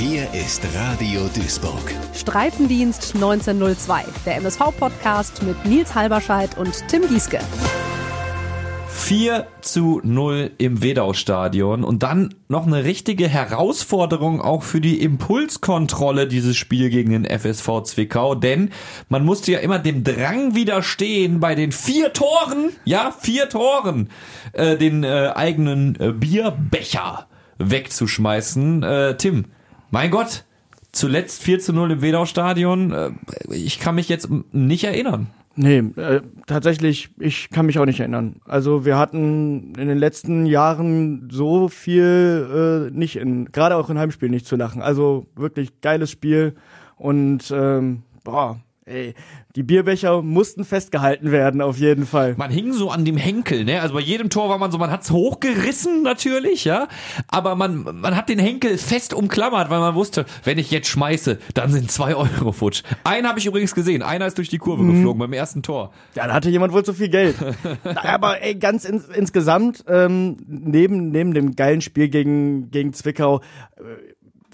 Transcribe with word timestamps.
Hier 0.00 0.32
ist 0.32 0.62
Radio 0.76 1.22
Duisburg. 1.34 1.92
Streifendienst 2.14 3.16
1902, 3.16 4.04
der 4.24 4.36
MSV-Podcast 4.36 5.42
mit 5.42 5.64
Nils 5.64 5.92
Halberscheid 5.92 6.56
und 6.56 6.86
Tim 6.86 7.08
Gieske. 7.08 7.40
4 8.90 9.48
zu 9.60 10.00
0 10.04 10.52
im 10.58 10.82
Wedau-Stadion 10.82 11.82
und 11.82 12.04
dann 12.04 12.32
noch 12.46 12.64
eine 12.64 12.84
richtige 12.84 13.26
Herausforderung 13.26 14.40
auch 14.40 14.62
für 14.62 14.80
die 14.80 15.02
Impulskontrolle 15.02 16.28
dieses 16.28 16.56
Spiel 16.56 16.90
gegen 16.90 17.10
den 17.10 17.24
FSV 17.24 17.82
Zwickau, 17.82 18.36
denn 18.36 18.70
man 19.08 19.24
musste 19.24 19.50
ja 19.50 19.58
immer 19.58 19.80
dem 19.80 20.04
Drang 20.04 20.54
widerstehen, 20.54 21.40
bei 21.40 21.56
den 21.56 21.72
vier 21.72 22.12
Toren, 22.12 22.70
ja, 22.84 23.10
vier 23.10 23.48
Toren, 23.48 24.10
äh, 24.52 24.76
den 24.76 25.02
äh, 25.02 25.32
eigenen 25.34 25.98
äh, 25.98 26.12
Bierbecher 26.12 27.26
wegzuschmeißen. 27.58 28.84
Äh, 28.84 29.16
Tim, 29.16 29.46
mein 29.90 30.10
Gott, 30.10 30.44
zuletzt 30.92 31.42
4 31.42 31.60
zu 31.60 31.72
0 31.72 31.92
im 31.92 32.02
Wedau-Stadion, 32.02 32.92
äh, 32.92 33.10
ich 33.50 33.78
kann 33.80 33.94
mich 33.94 34.08
jetzt 34.08 34.28
nicht 34.52 34.84
erinnern. 34.84 35.28
Nee, 35.60 35.78
äh, 35.78 36.20
tatsächlich, 36.46 37.10
ich 37.18 37.50
kann 37.50 37.66
mich 37.66 37.80
auch 37.80 37.84
nicht 37.84 37.98
erinnern. 37.98 38.36
Also 38.44 38.84
wir 38.84 38.96
hatten 38.96 39.74
in 39.76 39.88
den 39.88 39.98
letzten 39.98 40.46
Jahren 40.46 41.28
so 41.32 41.68
viel 41.68 42.90
äh, 42.92 42.96
nicht 42.96 43.16
in, 43.16 43.46
gerade 43.46 43.74
auch 43.74 43.90
in 43.90 43.98
Heimspielen 43.98 44.32
nicht 44.32 44.46
zu 44.46 44.54
lachen. 44.54 44.82
Also 44.82 45.26
wirklich 45.34 45.80
geiles 45.80 46.12
Spiel 46.12 46.54
und 46.96 47.50
ähm, 47.50 48.04
boah, 48.22 48.60
ey, 48.88 49.14
die 49.56 49.62
Bierbecher 49.62 50.22
mussten 50.22 50.64
festgehalten 50.64 51.30
werden, 51.32 51.60
auf 51.60 51.78
jeden 51.78 52.06
Fall. 52.06 52.34
Man 52.36 52.50
hing 52.50 52.72
so 52.72 52.90
an 52.90 53.04
dem 53.04 53.16
Henkel, 53.16 53.64
ne? 53.64 53.80
Also 53.80 53.94
bei 53.94 54.00
jedem 54.00 54.30
Tor 54.30 54.48
war 54.48 54.58
man 54.58 54.70
so, 54.70 54.78
man 54.78 54.90
hat's 54.90 55.10
hochgerissen 55.10 56.02
natürlich, 56.02 56.64
ja. 56.64 56.88
Aber 57.28 57.54
man, 57.54 58.00
man 58.00 58.16
hat 58.16 58.28
den 58.28 58.38
Henkel 58.38 58.78
fest 58.78 59.14
umklammert, 59.14 59.70
weil 59.70 59.80
man 59.80 59.94
wusste, 59.94 60.26
wenn 60.44 60.58
ich 60.58 60.70
jetzt 60.70 60.88
schmeiße, 60.88 61.38
dann 61.54 61.70
sind 61.70 61.90
zwei 61.90 62.14
Euro 62.14 62.52
futsch. 62.52 62.82
Einen 63.04 63.26
habe 63.26 63.38
ich 63.38 63.46
übrigens 63.46 63.74
gesehen. 63.74 64.02
Einer 64.02 64.26
ist 64.26 64.38
durch 64.38 64.48
die 64.48 64.58
Kurve 64.58 64.82
mhm. 64.82 64.94
geflogen 64.94 65.18
beim 65.18 65.32
ersten 65.32 65.62
Tor. 65.62 65.92
Ja, 66.14 66.26
da 66.26 66.34
hatte 66.34 66.50
jemand 66.50 66.72
wohl 66.72 66.84
zu 66.84 66.92
viel 66.92 67.08
Geld. 67.08 67.36
aber 67.96 68.42
ey, 68.42 68.54
ganz 68.54 68.84
ins, 68.84 69.06
insgesamt, 69.08 69.84
ähm, 69.88 70.36
neben, 70.46 71.10
neben 71.10 71.34
dem 71.34 71.56
geilen 71.56 71.80
Spiel 71.80 72.08
gegen, 72.08 72.70
gegen 72.70 72.92
Zwickau, 72.92 73.40
äh, 73.76 73.82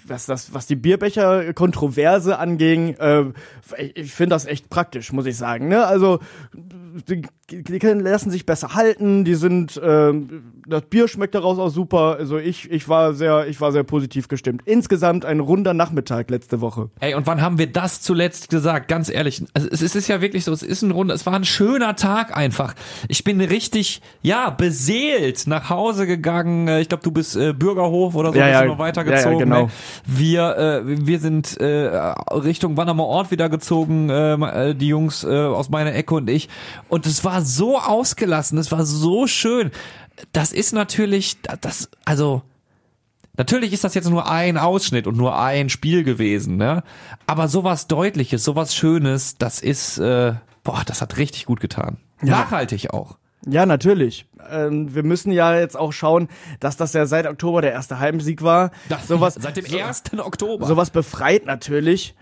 was 0.06 0.26
das, 0.26 0.52
was 0.54 0.66
die 0.66 0.76
Bierbecher-Kontroverse 0.76 2.38
anging, 2.38 2.94
äh, 2.94 3.24
ich 3.94 4.12
finde 4.12 4.34
das 4.34 4.46
echt 4.46 4.70
praktisch, 4.70 5.12
muss 5.12 5.26
ich 5.26 5.36
sagen. 5.36 5.68
Ne? 5.68 5.86
Also 5.86 6.20
die, 7.08 7.22
die 7.50 7.78
lassen 7.78 8.30
sich 8.30 8.46
besser 8.46 8.74
halten, 8.74 9.24
die 9.24 9.34
sind, 9.34 9.76
äh, 9.76 10.12
das 10.66 10.82
Bier 10.82 11.08
schmeckt 11.08 11.34
daraus 11.34 11.58
auch 11.58 11.68
super. 11.68 12.16
Also 12.18 12.38
ich, 12.38 12.70
ich 12.70 12.88
war 12.88 13.14
sehr, 13.14 13.48
ich 13.48 13.60
war 13.60 13.72
sehr 13.72 13.82
positiv 13.82 14.28
gestimmt. 14.28 14.62
Insgesamt 14.64 15.24
ein 15.24 15.40
runder 15.40 15.74
Nachmittag 15.74 16.30
letzte 16.30 16.60
Woche. 16.60 16.90
Ey, 17.00 17.14
und 17.14 17.26
wann 17.26 17.40
haben 17.40 17.58
wir 17.58 17.66
das 17.66 18.00
zuletzt 18.00 18.48
gesagt? 18.48 18.88
Ganz 18.88 19.08
ehrlich, 19.08 19.44
also 19.54 19.68
es 19.70 19.82
ist 19.82 20.08
ja 20.08 20.20
wirklich 20.20 20.44
so, 20.44 20.52
es 20.52 20.62
ist 20.62 20.82
ein 20.82 20.92
runder, 20.92 21.14
es 21.14 21.26
war 21.26 21.34
ein 21.34 21.44
schöner 21.44 21.96
Tag 21.96 22.36
einfach. 22.36 22.74
Ich 23.08 23.24
bin 23.24 23.40
richtig, 23.40 24.00
ja, 24.22 24.50
beseelt 24.50 25.46
nach 25.46 25.70
Hause 25.70 26.06
gegangen. 26.06 26.68
Äh, 26.68 26.80
ich 26.80 26.88
glaube, 26.88 27.02
du 27.02 27.10
bist 27.10 27.36
äh, 27.36 27.52
Bürgerhof 27.52 28.14
oder 28.14 28.32
so, 28.32 28.38
ja, 28.38 28.48
ja, 28.48 28.64
noch 28.64 28.78
weitergezogen. 28.78 29.48
Ja, 29.50 29.56
ja, 29.56 29.62
genau. 29.62 29.70
Wir, 30.06 30.56
äh, 30.56 31.06
wir 31.06 31.18
sind 31.18 31.56
äh, 31.56 31.66
Richtung 32.32 32.76
Wannermer 32.76 33.04
Ort 33.04 33.30
wieder 33.30 33.48
gezogen, 33.48 34.10
äh, 34.10 34.34
äh, 34.34 34.74
die 34.74 34.88
Jungs 34.88 35.24
äh, 35.24 35.28
aus 35.28 35.70
meiner 35.70 35.94
Ecke 35.94 36.14
und 36.14 36.30
ich. 36.30 36.48
Und 36.94 37.06
es 37.06 37.24
war 37.24 37.42
so 37.42 37.76
ausgelassen, 37.80 38.56
es 38.56 38.70
war 38.70 38.86
so 38.86 39.26
schön. 39.26 39.72
Das 40.30 40.52
ist 40.52 40.72
natürlich, 40.72 41.38
das, 41.60 41.90
also, 42.04 42.42
Natürlich 43.36 43.72
ist 43.72 43.82
das 43.82 43.94
jetzt 43.94 44.08
nur 44.08 44.30
ein 44.30 44.56
Ausschnitt 44.56 45.08
und 45.08 45.16
nur 45.16 45.36
ein 45.36 45.70
Spiel 45.70 46.04
gewesen, 46.04 46.56
ne? 46.56 46.84
Aber 47.26 47.48
sowas 47.48 47.88
Deutliches, 47.88 48.44
sowas 48.44 48.76
Schönes, 48.76 49.38
das 49.38 49.58
ist, 49.58 49.98
äh, 49.98 50.34
boah, 50.62 50.82
das 50.86 51.02
hat 51.02 51.16
richtig 51.16 51.46
gut 51.46 51.58
getan. 51.58 51.96
Ja. 52.22 52.42
Nachhaltig 52.42 52.90
auch. 52.90 53.18
Ja, 53.44 53.66
natürlich. 53.66 54.28
Ähm, 54.48 54.94
wir 54.94 55.02
müssen 55.02 55.32
ja 55.32 55.58
jetzt 55.58 55.76
auch 55.76 55.92
schauen, 55.92 56.28
dass 56.60 56.76
das 56.76 56.92
ja 56.92 57.06
seit 57.06 57.26
Oktober 57.26 57.60
der 57.60 57.72
erste 57.72 57.98
Heimsieg 57.98 58.42
war. 58.42 58.70
Das, 58.88 59.08
sowas, 59.08 59.34
seit 59.34 59.56
dem 59.56 59.66
so, 59.66 59.80
1. 59.80 60.04
Oktober. 60.18 60.64
Sowas 60.64 60.90
befreit 60.90 61.44
natürlich. 61.44 62.14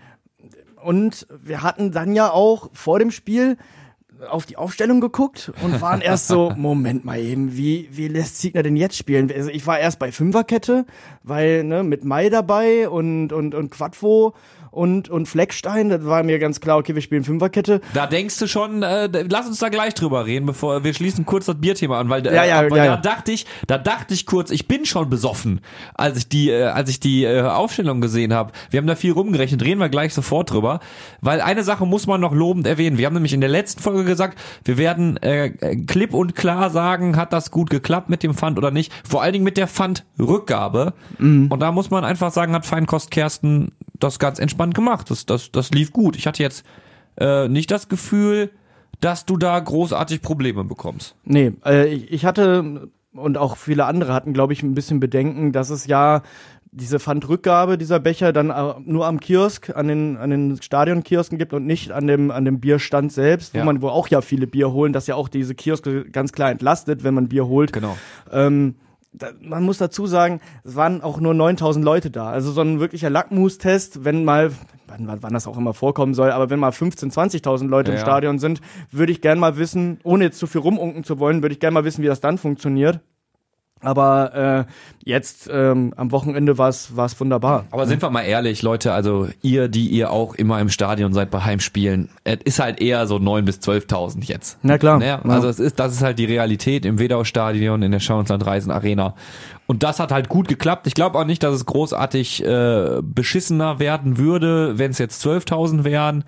Und 0.83 1.27
wir 1.29 1.61
hatten 1.61 1.91
dann 1.91 2.15
ja 2.15 2.31
auch 2.31 2.71
vor 2.73 2.97
dem 2.97 3.11
Spiel 3.11 3.59
auf 4.29 4.45
die 4.45 4.57
Aufstellung 4.57 5.01
geguckt 5.01 5.51
und 5.63 5.81
waren 5.81 6.01
erst 6.01 6.27
so, 6.27 6.51
Moment 6.57 7.05
mal 7.05 7.19
eben, 7.19 7.55
wie, 7.55 7.89
wie 7.91 8.07
lässt 8.07 8.39
Ziegner 8.39 8.63
denn 8.63 8.75
jetzt 8.75 8.97
spielen? 8.97 9.31
Also 9.33 9.49
ich 9.49 9.65
war 9.67 9.79
erst 9.79 9.99
bei 9.99 10.11
Fünferkette, 10.11 10.85
weil, 11.23 11.63
ne, 11.63 11.83
mit 11.83 12.03
Mai 12.05 12.29
dabei 12.29 12.89
und, 12.89 13.31
und, 13.33 13.55
und 13.55 13.69
Quadvo 13.71 14.33
und, 14.73 15.07
und 15.09 15.27
Fleckstein, 15.27 15.89
das 15.89 16.05
war 16.05 16.23
mir 16.23 16.39
ganz 16.39 16.59
klar, 16.59 16.77
okay, 16.77 16.95
wir 16.95 17.01
spielen 17.01 17.23
Fünferkette. 17.23 17.79
Da 17.93 18.07
denkst 18.07 18.39
du 18.39 18.47
schon, 18.47 18.81
äh, 18.81 19.07
lass 19.29 19.47
uns 19.47 19.59
da 19.59 19.69
gleich 19.69 19.93
drüber 19.93 20.25
reden, 20.25 20.47
bevor 20.47 20.83
wir 20.83 20.93
schließen 20.93 21.25
kurz 21.25 21.45
das 21.45 21.55
Bierthema 21.59 21.99
an, 21.99 22.09
weil, 22.09 22.25
äh, 22.25 22.35
ja, 22.35 22.43
ja, 22.43 22.71
weil 22.71 22.77
ja, 22.79 22.95
da 22.95 22.97
dachte 22.97 23.31
ich, 23.31 23.45
da 23.67 23.77
dachte 23.77 24.15
ich 24.15 24.25
kurz, 24.25 24.49
ich 24.49 24.67
bin 24.67 24.85
schon 24.85 25.09
besoffen, 25.09 25.61
als 25.93 26.17
ich 26.17 26.27
die, 26.27 26.49
äh, 26.49 26.63
als 26.63 26.89
ich 26.89 26.99
die 26.99 27.23
äh, 27.23 27.41
Aufstellung 27.41 28.01
gesehen 28.01 28.33
habe. 28.33 28.51
Wir 28.71 28.79
haben 28.79 28.87
da 28.87 28.95
viel 28.95 29.11
rumgerechnet, 29.11 29.63
reden 29.63 29.79
wir 29.79 29.89
gleich 29.89 30.13
sofort 30.13 30.51
drüber, 30.51 30.79
weil 31.21 31.39
eine 31.39 31.63
Sache 31.63 31.85
muss 31.85 32.07
man 32.07 32.19
noch 32.19 32.33
lobend 32.33 32.65
erwähnen. 32.65 32.97
Wir 32.97 33.05
haben 33.05 33.13
nämlich 33.13 33.33
in 33.33 33.41
der 33.41 33.51
letzten 33.51 33.81
Folge 33.81 34.03
gesagt, 34.13 34.39
wir 34.63 34.77
werden 34.77 35.17
äh, 35.17 35.49
klipp 35.85 36.13
und 36.13 36.35
klar 36.35 36.69
sagen, 36.69 37.15
hat 37.15 37.33
das 37.33 37.51
gut 37.51 37.69
geklappt 37.69 38.09
mit 38.09 38.23
dem 38.23 38.33
Pfand 38.33 38.57
oder 38.57 38.71
nicht. 38.71 38.93
Vor 39.07 39.21
allen 39.21 39.33
Dingen 39.33 39.45
mit 39.45 39.57
der 39.57 39.67
Pfandrückgabe. 39.67 40.93
Mhm. 41.19 41.47
Und 41.51 41.59
da 41.59 41.71
muss 41.71 41.91
man 41.91 42.03
einfach 42.05 42.31
sagen, 42.31 42.53
hat 42.53 42.65
Feinkost 42.65 43.11
Kersten 43.11 43.71
das 43.99 44.19
ganz 44.19 44.39
entspannt 44.39 44.75
gemacht. 44.75 45.09
Das, 45.11 45.25
das, 45.25 45.51
das 45.51 45.71
lief 45.71 45.91
gut. 45.91 46.15
Ich 46.15 46.27
hatte 46.27 46.43
jetzt 46.43 46.65
äh, 47.17 47.47
nicht 47.47 47.71
das 47.71 47.89
Gefühl, 47.89 48.51
dass 48.99 49.25
du 49.25 49.37
da 49.37 49.59
großartig 49.59 50.21
Probleme 50.21 50.63
bekommst. 50.63 51.15
Nee, 51.25 51.53
äh, 51.65 51.87
ich, 51.87 52.11
ich 52.11 52.25
hatte 52.25 52.89
und 53.13 53.37
auch 53.37 53.57
viele 53.57 53.85
andere 53.85 54.13
hatten, 54.13 54.33
glaube 54.33 54.53
ich, 54.53 54.63
ein 54.63 54.73
bisschen 54.73 54.99
Bedenken, 54.99 55.51
dass 55.51 55.69
es 55.69 55.87
ja 55.87 56.23
diese 56.75 56.99
Pfandrückgabe 56.99 57.77
dieser 57.77 57.99
Becher 57.99 58.33
dann 58.33 58.47
nur 58.85 59.05
am 59.05 59.19
Kiosk, 59.19 59.75
an 59.75 59.87
den, 59.87 60.17
an 60.17 60.31
den 60.31 60.61
Stadionkiosken 60.61 61.37
gibt 61.37 61.53
und 61.53 61.65
nicht 61.65 61.91
an 61.91 62.07
dem, 62.07 62.31
an 62.31 62.45
dem 62.45 62.59
Bierstand 62.59 63.11
selbst, 63.13 63.53
wo 63.53 63.59
Ja. 63.59 63.65
man, 63.65 63.81
wo 63.81 63.89
auch 63.89 64.07
ja 64.07 64.21
viele 64.21 64.47
Bier 64.47 64.71
holen, 64.71 64.91
das 64.93 65.05
ja 65.07 65.15
auch 65.15 65.29
diese 65.29 65.53
Kioske 65.53 66.05
ganz 66.09 66.31
klar 66.33 66.49
entlastet, 66.51 67.03
wenn 67.03 67.13
man 67.13 67.27
Bier 67.29 67.45
holt. 67.47 67.73
Genau. 67.73 67.95
Ähm, 68.31 68.75
da, 69.15 69.27
man 69.43 69.61
muss 69.63 69.77
dazu 69.77 70.07
sagen, 70.07 70.41
es 70.63 70.75
waren 70.75 71.01
auch 71.03 71.19
nur 71.19 71.35
9000 71.35 71.85
Leute 71.85 72.09
da. 72.09 72.31
Also 72.31 72.51
so 72.51 72.61
ein 72.61 72.79
wirklicher 72.79 73.11
Lackmustest, 73.11 74.03
wenn 74.03 74.25
mal, 74.25 74.51
wann, 74.87 75.07
wann 75.21 75.33
das 75.33 75.45
auch 75.45 75.57
immer 75.57 75.75
vorkommen 75.75 76.15
soll, 76.15 76.31
aber 76.31 76.49
wenn 76.49 76.59
mal 76.59 76.71
15, 76.71 77.11
20.000 77.11 77.67
Leute 77.67 77.91
Ja, 77.91 77.97
im. 77.97 78.01
Stadion 78.01 78.39
sind, 78.39 78.61
würde 78.91 79.11
ich 79.11 79.21
gern 79.21 79.37
mal 79.37 79.57
wissen, 79.57 79.99
ohne 80.03 80.23
jetzt 80.23 80.39
zu 80.39 80.47
viel 80.47 80.61
rumunken 80.61 81.03
zu 81.03 81.19
wollen, 81.19 81.43
würde 81.43 81.53
ich 81.53 81.59
gern 81.59 81.73
mal 81.75 81.83
wissen, 81.85 82.01
wie 82.01 82.07
das 82.07 82.21
dann 82.21 82.39
funktioniert. 82.39 83.01
Aber 83.83 84.65
äh, 84.67 84.73
jetzt 85.03 85.49
ähm, 85.51 85.93
am 85.97 86.11
Wochenende 86.11 86.57
war 86.57 86.69
es 86.69 87.19
wunderbar. 87.19 87.65
Aber 87.71 87.85
sind 87.85 88.01
wir 88.01 88.09
mal 88.09 88.21
ehrlich, 88.21 88.61
Leute, 88.61 88.93
also 88.93 89.27
ihr, 89.41 89.67
die 89.67 89.87
ihr 89.87 90.11
auch 90.11 90.35
immer 90.35 90.59
im 90.59 90.69
Stadion 90.69 91.13
seid 91.13 91.29
bei 91.29 91.41
Heimspielen, 91.41 92.09
es 92.23 92.39
ist 92.45 92.59
halt 92.59 92.81
eher 92.81 93.05
so 93.07 93.17
9.000 93.17 93.41
bis 93.41 93.57
12.000 93.59 94.25
jetzt. 94.25 94.57
Na 94.63 94.77
klar. 94.77 94.99
Ne? 94.99 95.19
Also 95.25 95.47
es 95.47 95.59
ist, 95.59 95.79
das 95.79 95.93
ist 95.93 96.01
halt 96.01 96.19
die 96.19 96.25
Realität 96.25 96.85
im 96.85 96.99
Wedau-Stadion, 96.99 97.81
in 97.81 97.91
der 97.91 97.99
Schauensland 97.99 98.45
Reisen 98.45 98.71
Arena. 98.71 99.15
Und 99.65 99.83
das 99.83 99.99
hat 99.99 100.11
halt 100.11 100.29
gut 100.29 100.47
geklappt. 100.47 100.87
Ich 100.87 100.93
glaube 100.93 101.17
auch 101.17 101.25
nicht, 101.25 101.43
dass 101.43 101.55
es 101.55 101.65
großartig 101.65 102.45
äh, 102.45 103.01
beschissener 103.01 103.79
werden 103.79 104.17
würde, 104.17 104.77
wenn 104.77 104.91
es 104.91 104.97
jetzt 104.97 105.25
12.000 105.25 105.83
wären. 105.83 106.23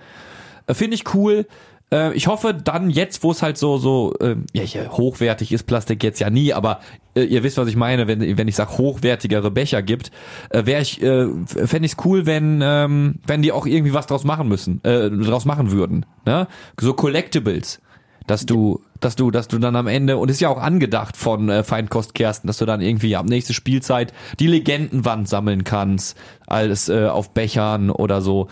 Äh, 0.68 0.74
Finde 0.74 0.96
ich 0.96 1.14
cool. 1.14 1.46
Äh, 1.92 2.14
ich 2.14 2.28
hoffe 2.28 2.54
dann 2.54 2.90
jetzt, 2.90 3.24
wo 3.24 3.32
es 3.32 3.42
halt 3.42 3.58
so 3.58 3.78
so 3.78 4.14
äh, 4.20 4.36
ja, 4.54 4.64
hochwertig 4.92 5.52
ist 5.52 5.64
Plastik 5.64 6.04
jetzt 6.04 6.20
ja 6.20 6.30
nie, 6.30 6.54
aber 6.54 6.80
äh, 7.16 7.24
ihr 7.24 7.44
wisst, 7.44 7.58
was 7.58 7.68
ich 7.68 7.76
meine, 7.76 8.08
wenn 8.08 8.38
wenn 8.38 8.48
ich 8.48 8.56
sag 8.56 8.78
hochwertigere 8.78 9.52
Becher 9.52 9.82
gibt, 9.82 10.12
äh, 10.50 10.66
wäre 10.66 10.82
ich 10.82 11.02
äh, 11.02 11.28
fände 11.46 11.86
ich's 11.86 11.98
cool, 12.06 12.26
wenn 12.26 12.62
ähm, 12.64 13.16
wenn 13.26 13.42
die 13.42 13.52
auch 13.52 13.66
irgendwie 13.66 13.94
was 13.94 14.08
draus 14.08 14.24
machen 14.24 14.48
müssen, 14.48 14.84
äh, 14.84 15.10
draus 15.10 15.46
machen 15.46 15.72
würden, 15.72 16.06
ne? 16.26 16.48
So 16.80 16.94
Collectibles, 16.94 17.82
dass 18.28 18.46
du 18.46 18.82
dass 19.06 19.16
du, 19.16 19.30
dass 19.30 19.48
du 19.48 19.60
dann 19.60 19.76
am 19.76 19.86
Ende, 19.86 20.18
und 20.18 20.32
ist 20.32 20.40
ja 20.40 20.50
auch 20.50 20.60
angedacht 20.60 21.16
von 21.16 21.48
äh, 21.48 21.64
Feinkost 21.64 22.16
Kersten, 22.16 22.48
dass 22.48 22.58
du 22.58 22.66
dann 22.66 22.82
irgendwie 22.82 23.16
ab 23.16 23.28
nächste 23.28 23.54
Spielzeit 23.54 24.14
die 24.40 24.48
Legendenwand 24.48 25.30
sammeln 25.30 25.64
kannst, 25.64 26.18
alles 26.48 26.90
äh, 26.90 27.06
auf 27.06 27.36
Bechern 27.36 27.92
oder 27.92 28.22
so. 28.22 28.48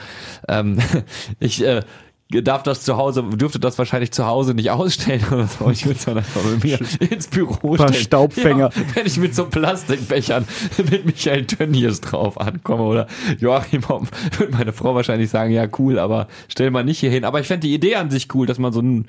Ähm, 0.47 0.77
ich 1.39 1.65
äh, 1.65 1.81
darf 2.41 2.63
das 2.63 2.83
zu 2.83 2.97
Hause, 2.97 3.23
dürfte 3.23 3.59
das 3.59 3.77
wahrscheinlich 3.77 4.11
zu 4.11 4.25
Hause 4.25 4.53
nicht 4.53 4.71
ausstellen 4.71 5.23
oder 5.31 5.47
so. 5.47 5.69
Ich 5.69 5.85
würde 5.85 5.97
es 5.99 6.05
dann 6.05 6.17
einfach 6.17 6.41
mit 6.43 6.63
mir 6.63 6.79
ins 7.11 7.27
Büro 7.27 7.75
Paar 7.75 7.89
stellen. 7.89 8.03
Staubfänger. 8.03 8.69
Ja, 8.75 8.81
wenn 8.95 9.05
ich 9.05 9.17
mit 9.17 9.35
so 9.35 9.45
Plastikbechern 9.45 10.45
mit 10.89 11.05
Michael 11.05 11.45
Tönnies 11.45 12.01
drauf 12.01 12.39
ankomme 12.39 12.83
oder 12.83 13.07
Joachim 13.39 13.87
Hopp, 13.89 14.07
würde 14.37 14.53
meine 14.53 14.73
Frau 14.73 14.95
wahrscheinlich 14.95 15.29
sagen, 15.29 15.51
ja 15.51 15.67
cool, 15.77 15.99
aber 15.99 16.27
stell 16.47 16.71
mal 16.71 16.83
nicht 16.83 16.99
hier 16.99 17.11
hin. 17.11 17.25
Aber 17.25 17.39
ich 17.39 17.47
fände 17.47 17.67
die 17.67 17.73
Idee 17.73 17.95
an 17.95 18.09
sich 18.09 18.33
cool, 18.33 18.47
dass 18.47 18.59
man 18.59 18.73
so 18.73 18.81
ein 18.81 19.05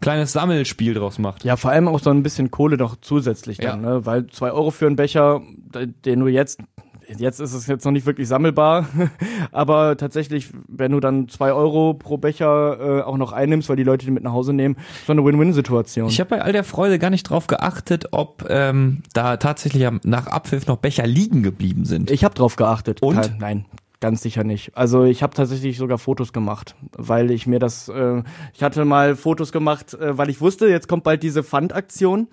kleines 0.00 0.32
Sammelspiel 0.32 0.94
draus 0.94 1.18
macht. 1.18 1.44
Ja, 1.44 1.56
vor 1.56 1.70
allem 1.70 1.88
auch 1.88 2.00
so 2.00 2.10
ein 2.10 2.22
bisschen 2.22 2.50
Kohle 2.50 2.76
noch 2.76 2.96
zusätzlich 3.00 3.58
dann, 3.58 3.82
Ja. 3.82 3.90
ne? 3.94 4.06
Weil 4.06 4.26
zwei 4.28 4.52
Euro 4.52 4.70
für 4.70 4.86
einen 4.86 4.96
Becher, 4.96 5.40
den 6.04 6.20
du 6.20 6.26
jetzt 6.28 6.60
jetzt 7.16 7.40
ist 7.40 7.54
es 7.54 7.66
jetzt 7.66 7.84
noch 7.84 7.92
nicht 7.92 8.06
wirklich 8.06 8.28
sammelbar, 8.28 8.86
aber 9.52 9.96
tatsächlich, 9.96 10.50
wenn 10.68 10.92
du 10.92 11.00
dann 11.00 11.28
zwei 11.28 11.52
Euro 11.52 11.94
pro 11.94 12.18
Becher 12.18 12.78
äh, 12.80 13.02
auch 13.02 13.16
noch 13.16 13.32
einnimmst, 13.32 13.68
weil 13.68 13.76
die 13.76 13.84
Leute 13.84 14.04
die 14.06 14.12
mit 14.12 14.22
nach 14.22 14.32
Hause 14.32 14.52
nehmen, 14.52 14.76
so 15.06 15.12
eine 15.12 15.24
Win-Win-Situation. 15.24 16.08
Ich 16.08 16.20
habe 16.20 16.30
bei 16.30 16.42
all 16.42 16.52
der 16.52 16.64
Freude 16.64 16.98
gar 16.98 17.10
nicht 17.10 17.24
drauf 17.24 17.46
geachtet, 17.46 18.06
ob 18.12 18.44
ähm, 18.48 19.02
da 19.14 19.36
tatsächlich 19.36 19.88
nach 20.04 20.26
Abpfiff 20.26 20.66
noch 20.66 20.76
Becher 20.78 21.06
liegen 21.06 21.42
geblieben 21.42 21.84
sind. 21.84 22.10
Ich 22.10 22.24
habe 22.24 22.34
drauf 22.34 22.56
geachtet. 22.56 23.02
Und? 23.02 23.16
Kein- 23.20 23.38
Nein, 23.38 23.64
ganz 24.00 24.22
sicher 24.22 24.44
nicht. 24.44 24.76
Also 24.76 25.04
ich 25.04 25.22
habe 25.22 25.34
tatsächlich 25.34 25.76
sogar 25.78 25.98
Fotos 25.98 26.32
gemacht, 26.32 26.74
weil 26.92 27.30
ich 27.30 27.46
mir 27.46 27.58
das, 27.58 27.88
äh, 27.88 28.22
ich 28.54 28.62
hatte 28.62 28.84
mal 28.84 29.16
Fotos 29.16 29.52
gemacht, 29.52 29.94
äh, 29.94 30.16
weil 30.18 30.28
ich 30.30 30.40
wusste, 30.40 30.68
jetzt 30.68 30.88
kommt 30.88 31.04
bald 31.04 31.22
diese 31.22 31.42
Pfandaktion. 31.42 32.28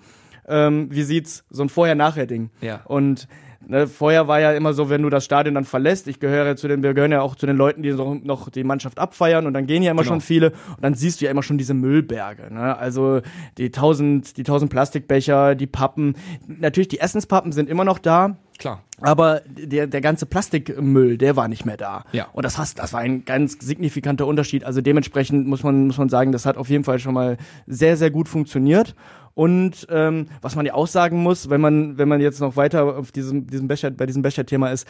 Ähm, 0.48 0.88
wie 0.92 1.02
sieht's 1.02 1.44
so 1.50 1.64
ein 1.64 1.68
Vorher-Nachher-Ding? 1.68 2.50
Ja. 2.60 2.82
Und 2.84 3.26
ne, 3.66 3.86
vorher 3.86 4.28
war 4.28 4.40
ja 4.40 4.52
immer 4.52 4.72
so, 4.72 4.88
wenn 4.90 5.02
du 5.02 5.10
das 5.10 5.24
Stadion 5.24 5.54
dann 5.54 5.64
verlässt, 5.64 6.08
ich 6.08 6.20
gehöre 6.20 6.56
zu 6.56 6.68
den, 6.68 6.82
wir 6.82 6.94
gehören 6.94 7.12
ja 7.12 7.22
auch 7.22 7.34
zu 7.34 7.46
den 7.46 7.56
Leuten, 7.56 7.82
die 7.82 7.92
so 7.92 8.14
noch 8.14 8.48
die 8.48 8.64
Mannschaft 8.64 8.98
abfeiern 8.98 9.46
und 9.46 9.54
dann 9.54 9.66
gehen 9.66 9.82
ja 9.82 9.90
immer 9.90 10.02
Genau. 10.02 10.14
schon 10.14 10.20
viele 10.20 10.50
und 10.50 10.82
dann 10.82 10.94
siehst 10.94 11.20
du 11.20 11.24
ja 11.24 11.30
immer 11.30 11.42
schon 11.42 11.58
diese 11.58 11.74
Müllberge. 11.74 12.52
Ne? 12.52 12.76
Also 12.76 13.20
die 13.58 13.70
tausend, 13.70 14.36
die 14.36 14.42
tausend 14.42 14.70
Plastikbecher, 14.70 15.54
die 15.54 15.66
Pappen. 15.66 16.16
Natürlich 16.46 16.88
die 16.88 17.00
Essenspappen 17.00 17.52
sind 17.52 17.68
immer 17.68 17.84
noch 17.84 17.98
da. 17.98 18.36
Klar. 18.58 18.82
Aber 19.00 19.42
der, 19.46 19.86
der 19.86 20.00
ganze 20.00 20.26
Plastikmüll, 20.26 21.18
der 21.18 21.36
war 21.36 21.48
nicht 21.48 21.66
mehr 21.66 21.76
da. 21.76 22.04
Ja. 22.12 22.28
Und 22.32 22.44
das, 22.44 22.58
hast, 22.58 22.78
das 22.78 22.92
war 22.92 23.00
ein 23.00 23.24
ganz 23.24 23.58
signifikanter 23.60 24.26
Unterschied. 24.26 24.64
Also 24.64 24.80
dementsprechend 24.80 25.46
muss 25.46 25.62
man, 25.62 25.86
muss 25.86 25.98
man 25.98 26.08
sagen, 26.08 26.32
das 26.32 26.46
hat 26.46 26.56
auf 26.56 26.68
jeden 26.68 26.84
Fall 26.84 26.98
schon 26.98 27.14
mal 27.14 27.36
sehr, 27.66 27.96
sehr 27.96 28.10
gut 28.10 28.28
funktioniert. 28.28 28.94
Und 29.34 29.86
ähm, 29.90 30.28
was 30.40 30.56
man 30.56 30.64
ja 30.64 30.74
auch 30.74 30.86
sagen 30.86 31.22
muss, 31.22 31.50
wenn 31.50 31.60
man, 31.60 31.98
wenn 31.98 32.08
man 32.08 32.20
jetzt 32.20 32.40
noch 32.40 32.56
weiter 32.56 32.96
auf 32.96 33.12
diesem, 33.12 33.46
diesem 33.46 33.68
Becher, 33.68 33.90
bei 33.90 34.06
diesem 34.06 34.22
Becher-Thema 34.22 34.70
ist, 34.70 34.88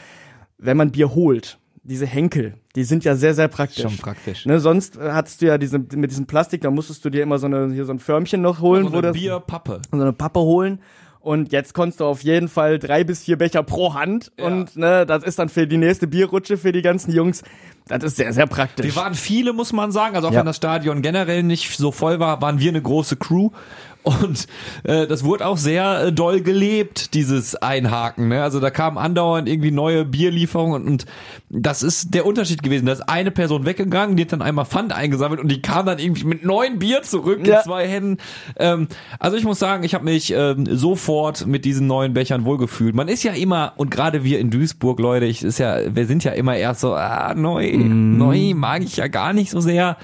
wenn 0.59 0.77
man 0.77 0.93
Bier 0.93 1.15
holt, 1.15 1.59
diese 1.83 2.07
Henkel, 2.07 2.55
die 2.75 2.85
sind 2.85 3.05
ja 3.05 3.15
sehr, 3.15 3.35
sehr 3.35 3.49
praktisch. 3.49 3.83
Schon 3.83 3.97
praktisch. 3.97 4.45
Ne, 4.47 4.59
sonst 4.61 4.99
hattest 4.99 5.41
du 5.43 5.47
ja 5.47 5.59
diese, 5.59 5.79
mit 5.79 6.11
diesem 6.11 6.27
Plastik, 6.27 6.61
da 6.61 6.71
musstest 6.71 7.05
du 7.05 7.11
dir 7.11 7.23
immer 7.23 7.39
so, 7.39 7.47
eine, 7.47 7.73
hier 7.73 7.85
so 7.85 7.93
ein 7.93 7.99
Förmchen 7.99 8.43
noch 8.43 8.61
holen, 8.61 8.87
so 8.87 8.93
wo 8.93 8.99
eine 8.99 9.09
das 9.09 9.17
Bierpappe. 9.17 9.83
so 9.91 10.01
eine 10.01 10.12
Pappe 10.12 10.41
holen. 10.41 10.81
Und 11.26 11.50
jetzt 11.50 11.75
konntest 11.75 11.99
du 11.99 12.05
auf 12.05 12.23
jeden 12.23 12.49
Fall 12.49 12.78
drei 12.78 13.02
bis 13.02 13.25
vier 13.25 13.37
Becher 13.37 13.64
pro 13.64 13.94
Hand. 13.94 14.31
Ja. 14.38 14.46
Und 14.46 14.76
ne, 14.76 15.05
das 15.05 15.25
ist 15.25 15.40
dann 15.40 15.49
für 15.49 15.67
die 15.67 15.76
nächste 15.76 16.06
Bierrutsche 16.06 16.56
für 16.56 16.70
die 16.70 16.82
ganzen 16.82 17.12
Jungs. 17.12 17.43
Das 17.88 18.03
ist 18.03 18.17
sehr, 18.17 18.33
sehr 18.33 18.47
praktisch. 18.47 18.85
Wir 18.87 18.97
waren 18.97 19.15
viele, 19.15 19.53
muss 19.53 19.73
man 19.73 19.93
sagen. 19.93 20.17
Also 20.17 20.29
auch 20.29 20.33
Ja. 20.33 20.41
wenn 20.41 20.47
das 20.47 20.56
Stadion 20.56 21.03
generell 21.03 21.43
nicht 21.43 21.77
so 21.77 21.93
voll 21.93 22.19
war, 22.19 22.43
waren 22.43 22.59
wir 22.59 22.71
eine 22.71 22.83
große 22.83 23.17
Crew. 23.17 23.50
Und 24.03 24.47
äh, 24.85 25.09
das 25.09 25.25
wurde 25.25 25.44
auch 25.44 25.56
sehr 25.56 26.05
äh, 26.05 26.12
doll 26.12 26.41
gelebt, 26.41 27.12
dieses 27.15 27.56
Einhaken. 27.56 28.29
Ne? 28.29 28.41
Also 28.41 28.61
da 28.61 28.71
kamen 28.71 28.99
andauernd 28.99 29.49
irgendwie 29.49 29.73
neue 29.73 30.05
Bierlieferungen 30.05 30.81
und, 30.81 30.88
und 30.88 31.06
das 31.49 31.83
ist 31.83 32.15
der 32.15 32.25
Unterschied 32.25 32.62
gewesen. 32.62 32.87
Da 32.87 32.93
ist 32.93 33.09
eine 33.09 33.33
Person 33.33 33.67
weggegangen, 33.67 34.15
die 34.17 34.23
hat 34.23 34.31
dann 34.33 34.43
einmal 34.43 34.65
Pfand 34.65 34.93
eingesammelt 34.93 35.41
und 35.41 35.49
die 35.50 35.61
kam 35.61 35.87
dann 35.87 35.99
irgendwie 35.99 36.25
mit 36.25 36.44
neun 36.44 36.79
Bier 36.79 37.03
zurück 37.03 37.44
Ja. 37.44 37.56
in 37.59 37.65
zwei 37.65 37.88
Händen. 37.88 38.19
Ähm, 38.61 38.87
also 39.19 39.37
ich 39.37 39.43
muss 39.43 39.59
sagen, 39.59 39.83
ich 39.83 39.93
habe 39.93 40.05
mich 40.05 40.33
ähm, 40.33 40.67
sofort 40.71 41.44
mit 41.49 41.65
diesen 41.65 41.88
neuen 41.88 42.12
Bechern 42.15 42.44
wohlgefühlt. 42.44 42.94
Man 42.94 43.09
ist 43.09 43.25
ja 43.25 43.33
immer, 43.33 43.73
und 43.77 43.91
gerade 43.91 44.23
wir 44.23 44.38
in 44.38 44.50
Duisburg, 44.50 45.00
Leute, 45.00 45.27
ich 45.27 45.43
ist 45.43 45.59
ja, 45.59 45.79
wir 45.97 46.06
sind 46.06 46.23
ja 46.23 46.31
immer 46.31 46.56
erst 46.56 46.81
so, 46.83 46.94
ah, 46.94 47.35
neu, 47.35 47.67
neu 47.76 48.55
mag 48.55 48.82
ich 48.82 48.96
ja 48.96 49.08
gar 49.08 49.32
nicht 49.32 49.50
so 49.50 49.61
sehr. 49.61 49.96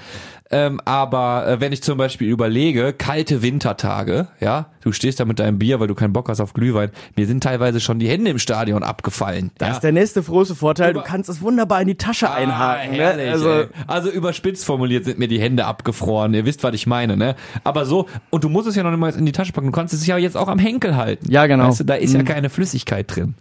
Ähm, 0.55 0.79
aber 0.85 1.47
äh, 1.47 1.59
wenn 1.61 1.71
ich 1.73 1.81
zum 1.81 1.97
Beispiel 1.97 2.29
überlege, 2.29 2.93
kalte 2.93 3.41
Wintertage, 3.41 4.27
ja, 4.39 4.67
du 4.81 4.91
stehst 4.91 5.19
da 5.19 5.25
mit 5.25 5.39
deinem 5.39 5.57
Bier, 5.57 5.79
weil 5.79 5.87
du 5.87 5.95
keinen 5.95 6.13
Bock 6.13 6.29
hast 6.29 6.39
auf 6.41 6.53
Glühwein, 6.53 6.91
mir 7.15 7.25
sind 7.25 7.41
teilweise 7.43 7.79
schon 7.79 7.97
die 7.97 8.07
Hände 8.07 8.29
im 8.29 8.37
Stadion 8.37 8.83
abgefallen. 8.83 9.51
das 9.57 9.67
ja. 9.69 9.73
ist 9.75 9.81
der 9.83 9.91
nächste 9.93 10.21
große 10.21 10.53
Vorteil. 10.55 10.91
Über- 10.91 11.01
du 11.01 11.05
kannst 11.07 11.29
es 11.29 11.41
wunderbar 11.41 11.81
in 11.81 11.87
die 11.87 11.95
Tasche 11.95 12.29
einhaken. 12.31 12.89
Ah, 12.89 12.91
ne? 12.91 12.97
herrlich, 12.97 13.31
Also, 13.31 13.49
ey. 13.49 13.67
also 13.87 14.09
überspitzt 14.11 14.63
formuliert 14.65 15.05
sind 15.05 15.17
mir 15.17 15.27
die 15.27 15.39
Hände 15.41 15.65
abgefroren. 15.65 16.33
Ihr 16.35 16.45
wisst, 16.45 16.63
was 16.63 16.75
ich 16.75 16.85
meine, 16.85 17.17
ne? 17.17 17.35
Aber 17.63 17.85
so, 17.85 18.07
und 18.29 18.43
du 18.43 18.49
musst 18.49 18.67
es 18.67 18.75
ja 18.75 18.83
noch 18.83 18.91
nicht 18.91 18.99
mal 18.99 19.11
in 19.13 19.25
die 19.25 19.31
Tasche 19.31 19.53
packen. 19.53 19.67
Du 19.67 19.71
kannst 19.73 19.93
es 19.93 20.05
ja 20.05 20.17
jetzt 20.17 20.37
auch 20.37 20.47
am 20.49 20.59
Henkel 20.59 20.95
halten. 20.95 21.31
Ja, 21.31 21.47
genau. 21.47 21.69
Weißt 21.69 21.79
du, 21.79 21.83
da 21.85 21.95
ist 21.95 22.13
ja 22.13 22.19
Mhm. 22.19 22.25
keine 22.25 22.49
Flüssigkeit 22.49 23.15
drin. 23.15 23.33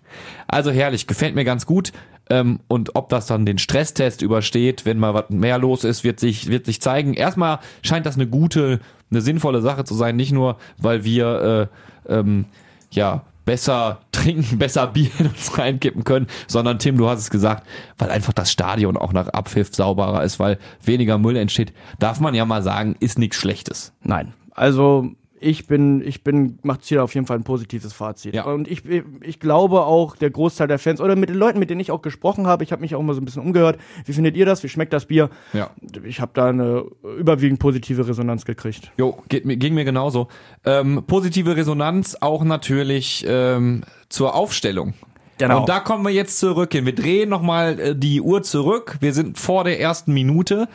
Also 0.49 0.70
herrlich, 0.70 1.06
gefällt 1.06 1.35
mir 1.35 1.44
ganz 1.44 1.67
gut. 1.67 1.93
Ähm, 2.31 2.61
und 2.69 2.94
ob 2.94 3.08
das 3.08 3.26
dann 3.26 3.44
den 3.44 3.58
Stresstest 3.58 4.23
übersteht, 4.23 4.87
wenn 4.87 4.97
mal 4.99 5.12
was 5.12 5.25
mehr 5.31 5.58
los 5.58 5.82
ist, 5.82 6.05
wird 6.05 6.20
sich, 6.20 6.49
wird 6.49 6.67
sich 6.67 6.81
zeigen. 6.81 7.02
Erstmal 7.15 7.59
scheint 7.83 8.07
das 8.07 8.17
eine 8.17 8.27
gute, 8.27 8.81
eine 9.11 9.21
sinnvolle 9.21 9.61
Sache 9.61 9.85
zu 9.85 9.95
sein. 9.95 10.17
Nicht 10.17 10.33
nur, 10.33 10.57
weil 10.79 11.05
wir, 11.05 11.69
äh, 12.09 12.15
ähm, 12.15 12.47
ja, 12.91 13.23
besser 13.45 14.01
trinken, 14.13 14.59
besser 14.59 14.87
Bier 14.87 15.11
in 15.19 15.27
uns 15.27 15.59
reinkippen 15.59 16.05
können, 16.05 16.27
sondern 16.47 16.79
Tim, 16.79 16.97
du 16.97 17.09
hast 17.09 17.19
es 17.21 17.31
gesagt, 17.31 17.67
weil 17.99 18.11
einfach 18.11 18.33
das 18.33 18.53
Stadion 18.53 18.97
auch 18.97 19.13
nach 19.13 19.29
Abpfiff 19.29 19.75
sauberer 19.75 20.23
ist, 20.23 20.39
weil 20.39 20.59
weniger 20.85 21.19
Müll 21.19 21.37
entsteht, 21.37 21.73
darf 21.99 22.21
man 22.21 22.35
ja 22.35 22.45
mal 22.45 22.63
sagen, 22.63 22.97
ist 23.01 23.19
nichts 23.19 23.37
Schlechtes. 23.37 23.93
nein. 24.03 24.35
Also 24.55 25.11
ich 25.43 25.67
bin, 25.67 26.06
ich 26.06 26.25
bin, 26.25 26.59
macht 26.62 26.85
hier 26.85 27.03
auf 27.03 27.15
jeden 27.15 27.27
Fall 27.27 27.39
ein 27.39 27.44
positives 27.44 27.93
Fazit. 27.93 28.35
Ja. 28.35 28.44
Und 28.44 28.69
ich, 28.69 28.83
ich 29.21 29.41
glaube 29.41 29.83
auch, 29.83 30.17
der 30.17 30.31
Großteil 30.31 30.69
der 30.69 30.79
Fans 30.79 31.00
oder 31.00 31.17
mit 31.17 31.29
den 31.29 31.37
Leuten, 31.37 31.59
mit 31.59 31.71
denen 31.71 31.81
ich 31.81 31.91
auch 31.91 32.03
gesprochen 32.03 32.47
habe, 32.47 32.65
ich 32.65 32.73
habe 32.73 32.83
mich 32.83 32.94
auch 32.94 33.03
mal 33.03 33.15
so 33.15 33.21
ein 33.21 33.25
bisschen 33.25 33.43
umgehört. 33.43 33.79
Wie 34.05 34.12
findet 34.12 34.37
ihr 34.37 34.47
das? 34.47 34.62
Wie 34.62 34.69
schmeckt 34.69 34.93
das 34.93 35.06
Bier? 35.06 35.31
Ja. 35.53 35.71
Ich 36.05 36.21
habe 36.21 36.33
da 36.35 36.47
eine 36.47 36.85
überwiegend 37.19 37.59
positive 37.59 38.06
Resonanz 38.06 38.44
gekriegt. 38.44 38.93
Jo, 38.97 39.19
geht 39.29 39.44
mir, 39.44 39.56
ging 39.56 39.75
mir 39.75 39.85
genauso. 39.85 40.29
Ähm, 40.65 41.05
positive 41.06 41.56
Resonanz 41.56 42.17
auch 42.21 42.44
natürlich 42.44 43.25
ähm, 43.29 43.83
zur 44.09 44.35
Aufstellung. 44.35 44.94
Genau. 45.39 45.61
Und 45.61 45.69
da 45.69 45.81
kommen 45.81 46.05
wir 46.05 46.12
jetzt 46.12 46.39
zurück 46.39 46.73
hin. 46.73 46.87
Wir 46.87 46.94
drehen 46.94 47.29
nochmal 47.29 47.81
äh, 47.81 47.97
die 47.97 48.21
Uhr 48.21 48.43
zurück. 48.43 48.99
Wir 49.00 49.12
sind 49.12 49.39
vor 49.39 49.65
der 49.65 49.81
ersten 49.81 50.12
Minute. 50.12 50.69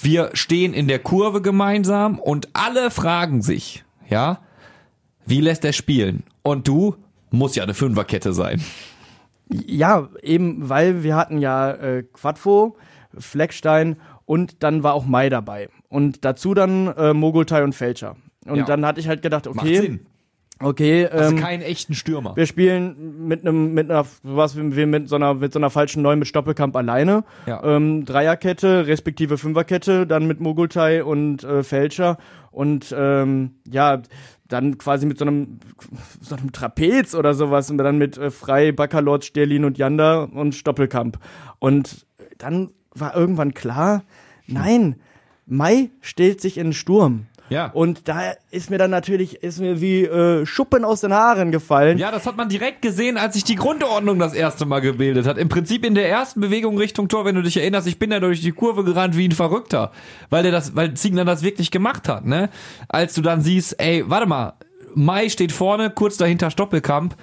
Wir 0.00 0.30
stehen 0.34 0.74
in 0.74 0.88
der 0.88 0.98
Kurve 0.98 1.40
gemeinsam 1.42 2.18
und 2.18 2.48
alle 2.52 2.90
fragen 2.90 3.42
sich, 3.42 3.83
ja, 4.08 4.40
wie 5.26 5.40
lässt 5.40 5.64
er 5.64 5.72
spielen? 5.72 6.22
Und 6.42 6.68
du 6.68 6.96
muss 7.30 7.54
ja 7.56 7.62
eine 7.62 7.74
Fünferkette 7.74 8.32
sein. 8.32 8.62
Ja, 9.48 10.08
eben, 10.22 10.68
weil 10.68 11.02
wir 11.02 11.16
hatten 11.16 11.38
ja 11.38 11.70
äh, 11.72 12.02
Quadvo, 12.02 12.76
Fleckstein 13.16 13.96
und 14.24 14.62
dann 14.62 14.82
war 14.82 14.94
auch 14.94 15.04
Mai 15.04 15.28
dabei. 15.28 15.68
Und 15.88 16.24
dazu 16.24 16.54
dann 16.54 16.88
äh, 16.88 17.12
Mogultai 17.14 17.62
und 17.62 17.74
Fälscher. 17.74 18.16
Und 18.46 18.56
Ja. 18.56 18.64
dann 18.64 18.84
hatte 18.86 19.00
ich 19.00 19.08
halt 19.08 19.22
gedacht, 19.22 19.46
okay. 19.46 20.00
Okay, 20.60 21.06
Also 21.06 21.34
ähm, 21.34 21.40
keinen 21.40 21.62
echten 21.62 21.94
Stürmer. 21.94 22.36
wir 22.36 22.46
spielen 22.46 23.26
mit 23.26 23.42
einem, 23.42 23.74
mit 23.74 23.90
einer, 23.90 24.06
was 24.22 24.56
wir 24.56 24.86
mit 24.86 25.08
so 25.08 25.16
einer, 25.16 25.34
mit 25.34 25.52
so 25.52 25.58
einer 25.58 25.70
falschen 25.70 26.02
Neun 26.02 26.18
mit 26.18 26.28
Stoppelkamp 26.28 26.76
alleine. 26.76 27.24
Ja. 27.46 27.62
Ähm, 27.64 28.04
Dreierkette, 28.04 28.86
respektive 28.86 29.38
Fünferkette, 29.38 30.06
dann 30.06 30.26
mit 30.26 30.40
Mogultai 30.40 31.04
und 31.04 31.44
äh, 31.44 31.62
Fälscher. 31.62 32.18
Und 32.50 32.94
ähm, 32.96 33.56
ja, 33.68 34.02
dann 34.48 34.78
quasi 34.78 35.06
mit 35.06 35.18
so 35.18 35.24
einem, 35.24 35.58
so 36.20 36.36
einem 36.36 36.52
Trapez 36.52 37.14
oder 37.14 37.34
sowas 37.34 37.70
und 37.70 37.78
dann 37.78 37.98
mit 37.98 38.16
äh, 38.18 38.30
Frei, 38.30 38.72
Baccalords, 38.72 39.26
Sterlin 39.26 39.64
und 39.64 39.78
Janda 39.78 40.24
und 40.24 40.54
Stoppelkamp. 40.54 41.18
Und 41.58 42.06
dann 42.38 42.70
war 42.94 43.16
irgendwann 43.16 43.54
klar, 43.54 44.04
nein, 44.46 44.96
Mai 45.46 45.90
stellt 46.00 46.40
sich 46.40 46.58
in 46.58 46.68
den 46.68 46.72
Sturm. 46.72 47.26
Ja. 47.50 47.66
Und 47.72 48.08
da 48.08 48.32
ist 48.50 48.70
mir 48.70 48.78
dann 48.78 48.90
natürlich, 48.90 49.42
ist 49.42 49.60
mir 49.60 49.80
wie 49.80 50.04
äh, 50.04 50.46
Schuppen 50.46 50.84
aus 50.84 51.02
den 51.02 51.12
Haaren 51.12 51.52
gefallen. 51.52 51.98
Ja, 51.98 52.10
das 52.10 52.26
hat 52.26 52.36
man 52.36 52.48
direkt 52.48 52.80
gesehen, 52.80 53.18
als 53.18 53.34
sich 53.34 53.44
die 53.44 53.54
Grundordnung 53.54 54.18
das 54.18 54.32
erste 54.32 54.64
Mal 54.64 54.80
gebildet 54.80 55.26
hat. 55.26 55.36
Im 55.36 55.48
Prinzip 55.48 55.84
in 55.84 55.94
der 55.94 56.08
ersten 56.08 56.40
Bewegung 56.40 56.78
Richtung 56.78 57.08
Tor, 57.08 57.24
wenn 57.24 57.34
du 57.34 57.42
dich 57.42 57.56
erinnerst, 57.56 57.86
ich 57.86 57.98
bin 57.98 58.10
da 58.10 58.20
durch 58.20 58.40
die 58.40 58.52
Kurve 58.52 58.84
gerannt 58.84 59.16
wie 59.16 59.28
ein 59.28 59.32
Verrückter, 59.32 59.92
weil 60.30 60.42
der 60.42 60.52
das, 60.52 60.74
weil 60.74 60.94
Ziegner 60.94 61.24
das 61.24 61.42
wirklich 61.42 61.70
gemacht 61.70 62.08
hat, 62.08 62.24
ne? 62.24 62.48
Als 62.88 63.14
du 63.14 63.20
dann 63.20 63.42
siehst, 63.42 63.78
ey, 63.78 64.04
warte 64.08 64.26
mal, 64.26 64.54
Mai 64.94 65.28
steht 65.28 65.52
vorne, 65.52 65.90
kurz 65.90 66.16
dahinter 66.16 66.50
Stoppelkamp, 66.50 67.16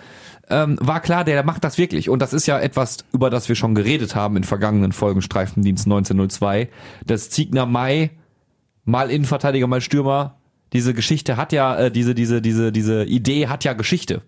ähm, 0.50 0.78
war 0.82 1.00
klar, 1.00 1.24
der 1.24 1.44
macht 1.44 1.64
das 1.64 1.78
wirklich. 1.78 2.10
Und 2.10 2.22
das 2.22 2.34
ist 2.34 2.46
ja 2.46 2.60
etwas, 2.60 2.98
über 3.14 3.30
das 3.30 3.48
wir 3.48 3.56
schon 3.56 3.74
geredet 3.74 4.16
haben 4.16 4.36
in 4.36 4.44
vergangenen 4.44 4.92
Folgen 4.92 5.22
Streifendienst 5.22 5.86
1902, 5.86 6.70
dass 7.06 7.30
Ziegner 7.30 7.66
Mai 7.66 8.12
mal 8.86 9.12
Innenverteidiger, 9.12 9.68
mal 9.68 9.82
Stürmer. 9.82 10.38
Diese 10.74 10.94
Geschichte 10.94 11.38
hat 11.38 11.52
ja, 11.52 11.76
äh, 11.78 11.92
diese, 11.92 12.16
diese, 12.16 12.42
diese, 12.42 12.72
diese 12.72 13.04
Idee 13.04 13.48
hat 13.48 13.64
ja 13.64 13.74
Geschichte. 13.74 14.22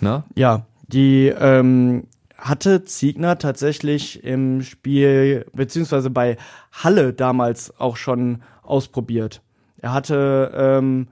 Ne? 0.00 0.24
Ja, 0.34 0.66
die 0.88 1.28
ähm, 1.28 2.06
hatte 2.38 2.84
Ziegner 2.84 3.38
tatsächlich 3.38 4.22
im 4.24 4.62
Spiel, 4.62 5.46
beziehungsweise 5.52 6.10
bei 6.10 6.36
Halle 6.72 7.12
damals 7.12 7.78
auch 7.78 7.96
schon 7.96 8.42
ausprobiert. 8.62 9.42
Er 9.78 9.92
hatte 9.92 10.52
ähm, 10.56 11.08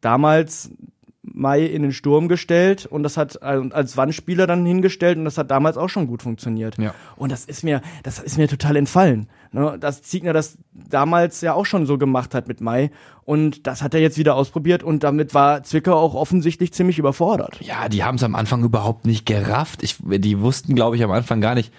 damals 0.00 0.70
Mai 1.36 1.64
in 1.64 1.82
den 1.82 1.92
Sturm 1.92 2.28
gestellt 2.28 2.86
und 2.86 3.02
das 3.02 3.16
hat 3.16 3.36
äh, 3.42 3.60
als 3.70 3.96
Wandspieler 3.96 4.46
dann 4.46 4.64
hingestellt 4.64 5.18
und 5.18 5.24
das 5.24 5.36
hat 5.36 5.50
damals 5.50 5.76
auch 5.76 5.88
schon 5.88 6.06
gut 6.06 6.22
funktioniert. 6.22 6.78
Ja. 6.78 6.94
Und 7.16 7.32
das 7.32 7.44
ist 7.44 7.64
mir, 7.64 7.82
das 8.04 8.20
ist 8.20 8.38
mir 8.38 8.46
total 8.46 8.76
entfallen. 8.76 9.28
Ne? 9.50 9.76
Dass 9.80 10.02
Ziegner 10.02 10.32
das 10.32 10.58
damals 10.72 11.40
ja 11.40 11.54
auch 11.54 11.66
schon 11.66 11.86
so 11.86 11.98
gemacht 11.98 12.34
hat 12.34 12.46
mit 12.46 12.60
Mai 12.60 12.92
und 13.24 13.66
das 13.66 13.82
hat 13.82 13.94
er 13.94 14.00
jetzt 14.00 14.16
wieder 14.16 14.36
ausprobiert 14.36 14.84
und 14.84 15.02
damit 15.02 15.34
war 15.34 15.64
Zwickau 15.64 15.94
auch 15.94 16.14
offensichtlich 16.14 16.72
ziemlich 16.72 17.00
überfordert. 17.00 17.58
Ja, 17.60 17.88
die 17.88 18.04
haben 18.04 18.14
es 18.14 18.22
am 18.22 18.36
Anfang 18.36 18.62
überhaupt 18.62 19.04
nicht 19.04 19.26
gerafft. 19.26 19.82
Ich, 19.82 19.96
die 20.00 20.40
wussten, 20.40 20.76
glaube 20.76 20.94
ich, 20.94 21.02
am 21.02 21.10
Anfang 21.10 21.40
gar 21.40 21.56
nicht, 21.56 21.72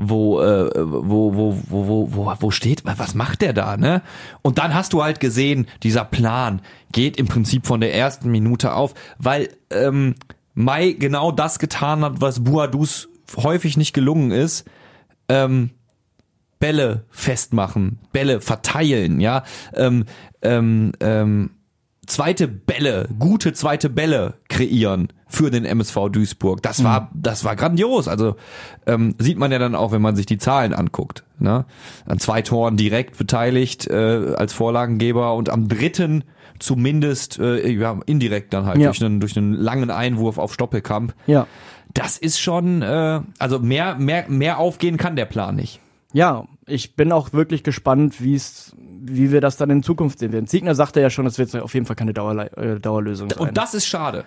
wo, 0.00 0.40
äh, 0.40 0.70
wo, 0.76 1.34
wo, 1.34 1.56
wo, 1.68 1.86
wo, 1.88 2.08
wo, 2.14 2.34
wo 2.40 2.50
steht, 2.50 2.84
was 2.84 3.14
macht 3.14 3.42
der 3.42 3.52
da, 3.52 3.76
ne? 3.76 4.02
Und 4.42 4.58
dann 4.58 4.74
hast 4.74 4.92
du 4.92 5.02
halt 5.02 5.20
gesehen, 5.20 5.66
dieser 5.82 6.04
Plan 6.04 6.62
geht 6.92 7.18
im 7.18 7.26
Prinzip 7.26 7.66
von 7.66 7.80
der 7.80 7.94
ersten 7.94 8.30
Minute 8.30 8.72
auf, 8.72 8.94
weil 9.18 9.50
ähm, 9.70 10.14
Mai 10.54 10.92
genau 10.92 11.32
das 11.32 11.58
getan 11.58 12.04
hat, 12.04 12.20
was 12.20 12.44
Buadus 12.44 13.08
häufig 13.36 13.76
nicht 13.76 13.92
gelungen 13.92 14.30
ist. 14.30 14.64
Ähm, 15.28 15.70
Bälle 16.58 17.04
festmachen, 17.10 17.98
Bälle 18.12 18.40
verteilen, 18.40 19.20
ja, 19.20 19.44
ähm, 19.74 20.04
ähm, 20.42 20.92
ähm, 21.00 21.50
zweite 22.10 22.48
Bälle, 22.48 23.08
gute 23.18 23.52
zweite 23.52 23.88
Bälle 23.88 24.34
kreieren 24.48 25.08
für 25.28 25.50
den 25.50 25.64
MSV 25.64 26.08
Duisburg. 26.10 26.62
Das 26.62 26.82
war, 26.84 27.10
das 27.14 27.44
war 27.44 27.56
grandios. 27.56 28.08
Also 28.08 28.36
ähm, 28.86 29.14
sieht 29.18 29.38
man 29.38 29.52
ja 29.52 29.58
dann 29.58 29.74
auch, 29.74 29.92
wenn 29.92 30.02
man 30.02 30.16
sich 30.16 30.26
die 30.26 30.38
Zahlen 30.38 30.72
anguckt. 30.74 31.24
Ne? 31.38 31.64
An 32.06 32.18
zwei 32.18 32.42
Toren 32.42 32.76
direkt 32.76 33.16
beteiligt 33.16 33.86
äh, 33.86 34.34
als 34.36 34.52
Vorlagengeber 34.52 35.34
und 35.34 35.48
am 35.48 35.68
dritten 35.68 36.24
zumindest 36.58 37.38
äh, 37.38 37.68
ja, 37.70 37.98
indirekt 38.06 38.52
dann 38.52 38.66
halt 38.66 38.78
Ja. 38.78 38.88
durch, 38.88 39.02
einen, 39.02 39.20
durch 39.20 39.36
einen 39.36 39.54
langen 39.54 39.90
Einwurf 39.90 40.38
auf 40.38 40.52
Stoppelkamp. 40.52 41.14
Ja. 41.26 41.46
Das 41.94 42.18
ist 42.18 42.38
schon, 42.40 42.82
äh, 42.82 43.20
also 43.38 43.58
mehr, 43.60 43.96
mehr, 43.96 44.26
mehr 44.28 44.58
aufgehen 44.58 44.96
kann 44.96 45.16
der 45.16 45.24
Plan 45.24 45.56
nicht. 45.56 45.80
Ja, 46.12 46.44
ich 46.70 46.96
bin 46.96 47.12
auch 47.12 47.32
wirklich 47.32 47.62
gespannt, 47.62 48.22
wie 48.22 48.34
es, 48.34 48.74
wie 48.78 49.30
wir 49.32 49.40
das 49.40 49.56
dann 49.56 49.70
in 49.70 49.82
Zukunft 49.82 50.18
sehen 50.18 50.32
werden. 50.32 50.46
Ziegner 50.46 50.74
sagte 50.74 51.00
ja 51.00 51.10
schon, 51.10 51.26
es 51.26 51.38
wird 51.38 51.54
auf 51.56 51.74
jeden 51.74 51.86
Fall 51.86 51.96
keine 51.96 52.12
Dauerle 52.14 52.50
äh, 52.56 52.80
Dauerlösung 52.80 53.30
sein. 53.30 53.38
Und 53.48 53.56
das 53.56 53.74
ist 53.74 53.86
schade. 53.86 54.24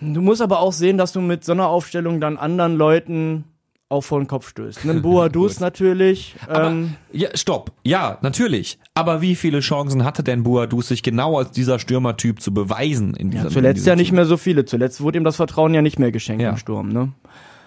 Du 0.00 0.20
musst 0.20 0.42
aber 0.42 0.60
auch 0.60 0.72
sehen, 0.72 0.98
dass 0.98 1.12
du 1.12 1.20
mit 1.20 1.44
so 1.44 1.52
einer 1.52 1.68
Aufstellung 1.68 2.20
dann 2.20 2.36
anderen 2.36 2.76
Leuten 2.76 3.44
auch 3.88 4.00
vor 4.02 4.18
den 4.20 4.26
Kopf 4.26 4.48
stößt. 4.48 4.80
Einen 4.84 5.00
Boadus 5.02 5.60
natürlich. 5.60 6.34
Aber, 6.48 6.68
Ähm, 6.70 6.94
ja, 7.12 7.28
stopp. 7.34 7.70
Ja, 7.84 8.18
natürlich. 8.20 8.78
Aber 8.94 9.22
wie 9.22 9.36
viele 9.36 9.60
Chancen 9.60 10.04
hatte 10.04 10.22
denn 10.24 10.42
Buadus, 10.42 10.88
sich 10.88 11.02
genau 11.02 11.38
als 11.38 11.52
dieser 11.52 11.78
Stürmertyp 11.78 12.42
zu 12.42 12.52
beweisen 12.52 13.14
in 13.14 13.28
ja, 13.28 13.36
diesem 13.44 13.50
zuletzt 13.50 13.70
in 13.70 13.74
diesem 13.76 13.88
ja 13.90 13.96
nicht 13.96 14.06
Team? 14.08 14.16
mehr 14.16 14.26
so 14.26 14.36
viele. 14.36 14.64
Zuletzt 14.64 15.00
wurde 15.00 15.18
ihm 15.18 15.24
das 15.24 15.36
Vertrauen 15.36 15.72
ja 15.72 15.82
nicht 15.82 15.98
mehr 15.98 16.10
geschenkt 16.12 16.42
Ja. 16.42 16.50
im 16.50 16.56
Sturm. 16.56 16.88
Ne? 16.88 17.12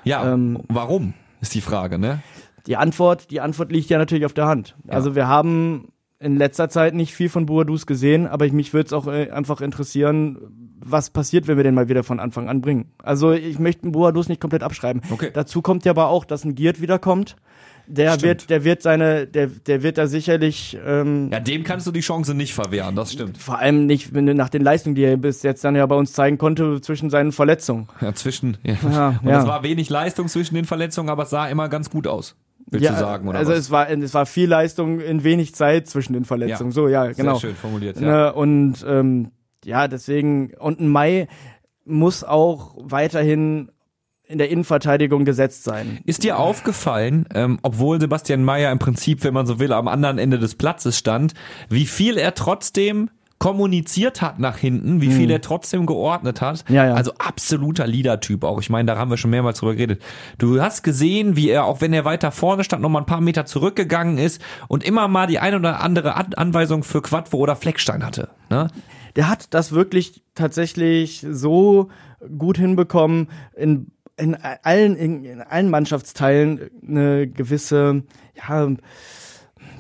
Ja, 0.04 0.34
ähm, 0.34 0.60
warum? 0.68 1.14
Ist 1.42 1.56
die 1.56 1.62
Frage, 1.62 1.98
ne? 1.98 2.20
Die 2.70 2.78
Antwort, 2.78 3.32
die 3.32 3.42
Antwort 3.42 3.72
liegt 3.72 3.90
ja 3.90 3.98
natürlich 3.98 4.26
auf 4.26 4.34
der 4.34 4.46
Hand. 4.46 4.76
Also 4.88 5.16
wir 5.16 5.28
haben 5.28 5.90
in 6.20 6.38
letzter 6.38 6.70
Zeit 6.70 6.94
nicht 6.94 7.14
viel 7.16 7.30
von 7.30 7.46
Boadus 7.46 7.86
gesehen, 7.86 8.28
aber 8.28 8.46
ich, 8.46 8.52
mich 8.52 8.74
würde 8.74 8.88
es 8.88 8.94
auch 8.94 9.08
äh, 9.08 9.32
einfach 9.32 9.60
interessieren, 9.62 10.38
was 10.80 11.10
passiert, 11.10 11.48
wenn 11.48 11.58
wir 11.58 11.64
den 11.64 11.74
mal 11.74 11.90
wieder 11.90 12.04
von 12.04 12.20
Anfang 12.20 12.48
an 12.50 12.62
bringen. 12.62 12.92
Also 13.02 13.32
ich 13.32 13.58
möchte 13.58 13.90
Boadus 13.90 14.30
nicht 14.30 14.40
komplett 14.40 14.62
abschreiben. 14.62 15.02
Okay. 15.10 15.32
Dazu 15.34 15.62
kommt 15.62 15.84
ja 15.86 15.92
aber 15.94 16.10
auch, 16.10 16.26
dass 16.26 16.44
ein 16.44 16.56
Giert 16.56 16.80
wiederkommt. 16.82 17.38
Der 17.88 18.10
Stimmt. 18.12 18.24
wird, 18.24 18.50
der 18.52 18.64
wird 18.66 18.82
seine, 18.84 19.26
der, 19.26 19.48
der 19.48 19.82
wird 19.82 19.98
da 19.98 20.06
sicherlich 20.06 20.78
ähm, 20.86 21.30
Ja, 21.32 21.40
dem 21.40 21.64
kannst 21.64 21.88
du 21.88 21.92
die 21.92 22.02
Chance 22.02 22.36
nicht 22.36 22.54
verwehren, 22.54 22.96
das 22.96 23.14
stimmt. 23.14 23.40
vor 23.40 23.58
allem 23.58 23.88
nicht 23.88 24.12
nach 24.14 24.50
den 24.50 24.62
Leistungen, 24.62 24.94
die 24.94 25.04
er 25.06 25.18
bis 25.18 25.42
jetzt 25.42 25.64
dann 25.64 25.76
ja 25.76 25.86
bei 25.88 25.96
uns 25.96 26.14
zeigen 26.14 26.38
konnte, 26.38 26.82
zwischen 26.82 27.10
seinen 27.10 27.32
Verletzungen. 27.32 27.88
Ja, 28.00 28.14
zwischen. 28.14 28.58
Ja. 28.62 28.76
Ja, 28.92 29.20
Und 29.24 29.30
ja. 29.30 29.40
es 29.42 29.48
war 29.48 29.64
wenig 29.64 29.90
Leistung 29.90 30.28
zwischen 30.28 30.54
den 30.54 30.66
Verletzungen, 30.66 31.10
aber 31.10 31.24
es 31.24 31.32
sah 31.32 31.48
immer 31.48 31.68
ganz 31.68 31.90
gut 31.90 32.06
aus. 32.06 32.36
Willst 32.72 32.86
ja, 32.86 32.92
du 32.94 33.00
sagen, 33.00 33.28
oder 33.28 33.40
also 33.40 33.52
was? 33.52 33.60
es 33.60 33.72
war, 33.72 33.90
es 33.90 34.14
war 34.14 34.26
viel 34.26 34.48
Leistung 34.48 35.00
in 35.00 35.24
wenig 35.24 35.56
Zeit 35.56 35.88
zwischen 35.88 36.14
den 36.14 36.26
Verletzungen. 36.26 36.70
Ja. 36.70 36.76
So, 36.76 36.88
ja, 36.88 37.12
genau. 37.12 37.34
Sehr 37.34 37.50
schön 37.50 37.56
formuliert, 37.56 38.00
ja. 38.00 38.08
Ne, 38.08 38.34
und 38.34 38.86
ähm, 38.88 39.32
ja, 39.66 39.88
deswegen, 39.88 40.54
und 40.60 40.80
ein 40.80 40.88
Mai 40.88 41.28
muss 41.86 42.24
auch 42.24 42.76
weiterhin 42.80 43.72
in 44.28 44.38
der 44.38 44.50
Innenverteidigung 44.50 45.26
gesetzt 45.26 45.64
sein. 45.64 46.00
Ist 46.06 46.24
dir 46.24 46.38
aufgefallen, 46.38 47.26
ähm, 47.34 47.58
obwohl 47.64 48.00
Sebastian 48.00 48.44
Mayer 48.44 48.72
im 48.72 48.78
Prinzip, 48.78 49.24
wenn 49.24 49.34
man 49.34 49.48
so 49.48 49.60
will, 49.60 49.74
am 49.74 49.88
anderen 49.88 50.20
Ende 50.20 50.38
des 50.38 50.54
Platzes 50.54 51.00
stand, 51.00 51.34
wie 51.68 51.88
viel 51.88 52.18
er 52.18 52.36
trotzdem 52.36 53.10
kommuniziert 53.40 54.22
hat 54.22 54.38
nach 54.38 54.58
hinten, 54.58 55.02
wie 55.02 55.12
viel 55.12 55.32
er 55.32 55.40
trotzdem 55.40 55.86
geordnet 55.86 56.42
hat. 56.42 56.68
Hm. 56.68 56.76
Ja, 56.76 56.86
ja. 56.88 56.94
Also 56.94 57.14
absoluter 57.18 57.88
Leader-Typ 57.88 58.44
auch. 58.44 58.60
Ich 58.60 58.70
meine, 58.70 58.92
da 58.92 58.98
haben 58.98 59.10
wir 59.10 59.18
schon 59.18 59.32
mehrmals 59.32 59.60
drüber 59.60 59.76
geredet. 59.76 60.02
Du 60.38 60.62
hast 60.62 60.84
gesehen, 60.84 61.38
wie 61.38 61.50
er, 61.50 61.64
auch 61.64 61.80
wenn 61.80 61.94
er 61.94 62.04
weiter 62.04 62.32
vorne 62.32 62.66
stand, 62.66 62.82
noch 62.82 62.90
mal 62.90 63.00
ein 63.00 63.06
paar 63.06 63.22
Meter 63.22 63.46
zurückgegangen 63.46 64.18
ist 64.18 64.42
und 64.68 64.84
immer 64.84 65.08
mal 65.08 65.26
die 65.26 65.40
ein 65.40 65.56
oder 65.56 65.80
andere 65.82 66.16
An 66.16 66.34
Anweisung 66.36 66.84
für 66.84 67.02
Quadvo 67.02 67.38
oder 67.38 67.56
Fleckstein 67.56 68.06
hatte. 68.06 68.30
Ne? 68.50 68.68
Der 69.16 69.30
hat 69.30 69.54
das 69.54 69.72
wirklich 69.72 70.22
tatsächlich 70.36 71.26
so 71.30 71.90
gut 72.38 72.58
hinbekommen, 72.58 73.30
in, 73.56 73.88
in 74.18 74.36
allen, 74.36 74.98
in, 74.98 75.24
in 75.24 75.42
allen 75.42 75.70
Mannschaftsteilen 75.70 76.70
eine 76.86 77.28
gewisse, 77.28 78.04
ja, 78.36 78.68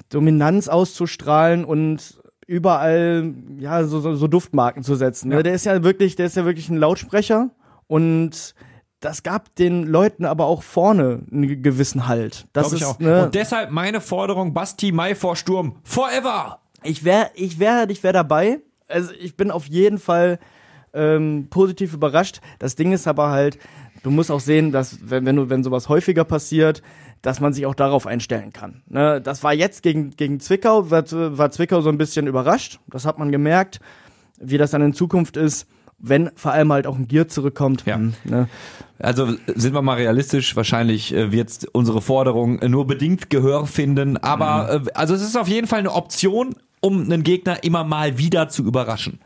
Dominanz 0.09 0.67
auszustrahlen 0.67 1.65
und 1.65 2.18
überall 2.49 3.33
ja 3.59 3.83
so, 3.83 3.99
so, 3.99 4.15
so 4.15 4.27
Duftmarken 4.27 4.83
zu 4.83 4.95
setzen. 4.95 5.29
Ne? 5.29 5.35
Ja. 5.35 5.43
Der 5.43 5.53
ist 5.53 5.65
ja 5.65 5.83
wirklich, 5.83 6.15
der 6.15 6.25
ist 6.25 6.35
ja 6.35 6.45
wirklich 6.45 6.69
ein 6.69 6.77
Lautsprecher 6.77 7.51
und 7.87 8.55
das 8.99 9.23
gab 9.23 9.55
den 9.55 9.83
Leuten 9.83 10.25
aber 10.25 10.45
auch 10.45 10.63
vorne 10.63 11.21
einen 11.31 11.61
gewissen 11.61 12.07
Halt. 12.07 12.47
Das 12.51 12.69
Glaub 12.69 12.81
ist, 12.81 12.85
auch. 12.85 12.99
Ne, 12.99 13.25
Und 13.25 13.35
deshalb 13.35 13.71
meine 13.71 14.01
Forderung, 14.01 14.53
Basti 14.53 14.91
Mai 14.91 15.15
vor 15.15 15.35
Sturm. 15.35 15.77
Forever! 15.83 16.59
ich 16.83 17.03
wäre, 17.03 17.29
ich 17.35 17.59
wäre, 17.59 17.85
ich 17.89 18.03
wäre 18.03 18.13
dabei. 18.13 18.59
Also 18.87 19.11
ich 19.19 19.35
bin 19.37 19.51
auf 19.51 19.65
jeden 19.67 19.99
Fall 19.99 20.39
ähm, 20.93 21.47
positiv 21.49 21.93
überrascht. 21.93 22.41
Das 22.57 22.75
Ding 22.75 22.91
ist 22.91 23.07
aber 23.07 23.29
halt, 23.29 23.59
du 24.03 24.11
musst 24.11 24.31
auch 24.31 24.39
sehen, 24.39 24.71
dass 24.71 24.97
wenn, 25.09 25.25
wenn 25.25 25.35
du, 25.35 25.49
wenn 25.49 25.63
sowas 25.63 25.89
häufiger 25.89 26.23
passiert, 26.23 26.81
dass 27.21 27.39
man 27.39 27.53
sich 27.53 27.65
auch 27.65 27.75
darauf 27.75 28.07
einstellen 28.07 28.53
kann. 28.53 28.81
Ne, 28.87 29.21
das 29.21 29.43
war 29.43 29.53
jetzt 29.53 29.83
gegen 29.83 30.11
gegen 30.11 30.39
Zwickau, 30.39 30.89
war, 30.89 31.03
war 31.11 31.51
Zwickau 31.51 31.81
so 31.81 31.89
ein 31.89 31.97
bisschen 31.97 32.27
überrascht. 32.27 32.79
Das 32.87 33.05
hat 33.05 33.19
man 33.19 33.31
gemerkt, 33.31 33.79
wie 34.39 34.57
das 34.57 34.71
dann 34.71 34.81
in 34.81 34.93
Zukunft 34.93 35.37
ist, 35.37 35.67
wenn 35.97 36.31
vor 36.35 36.53
allem 36.53 36.71
halt 36.71 36.87
auch 36.87 36.95
ein 36.97 37.07
Gier 37.07 37.27
zurückkommt. 37.27 37.85
Ja. 37.85 37.95
Hm, 37.95 38.13
ne? 38.23 38.47
Also 38.99 39.33
sind 39.47 39.73
wir 39.73 39.81
mal 39.81 39.95
realistisch, 39.95 40.55
wahrscheinlich 40.55 41.13
äh, 41.13 41.31
wird 41.31 41.67
unsere 41.73 42.01
Forderung 42.01 42.59
nur 42.69 42.87
bedingt 42.87 43.29
Gehör 43.29 43.65
finden, 43.65 44.17
aber 44.17 44.81
äh, 44.85 44.91
also 44.93 45.13
es 45.13 45.21
ist 45.21 45.37
auf 45.37 45.47
jeden 45.47 45.67
Fall 45.67 45.79
eine 45.79 45.93
Option, 45.93 46.55
um 46.81 47.01
einen 47.01 47.23
Gegner 47.23 47.63
immer 47.63 47.83
mal 47.83 48.17
wieder 48.17 48.49
zu 48.49 48.63
überraschen. 48.63 49.19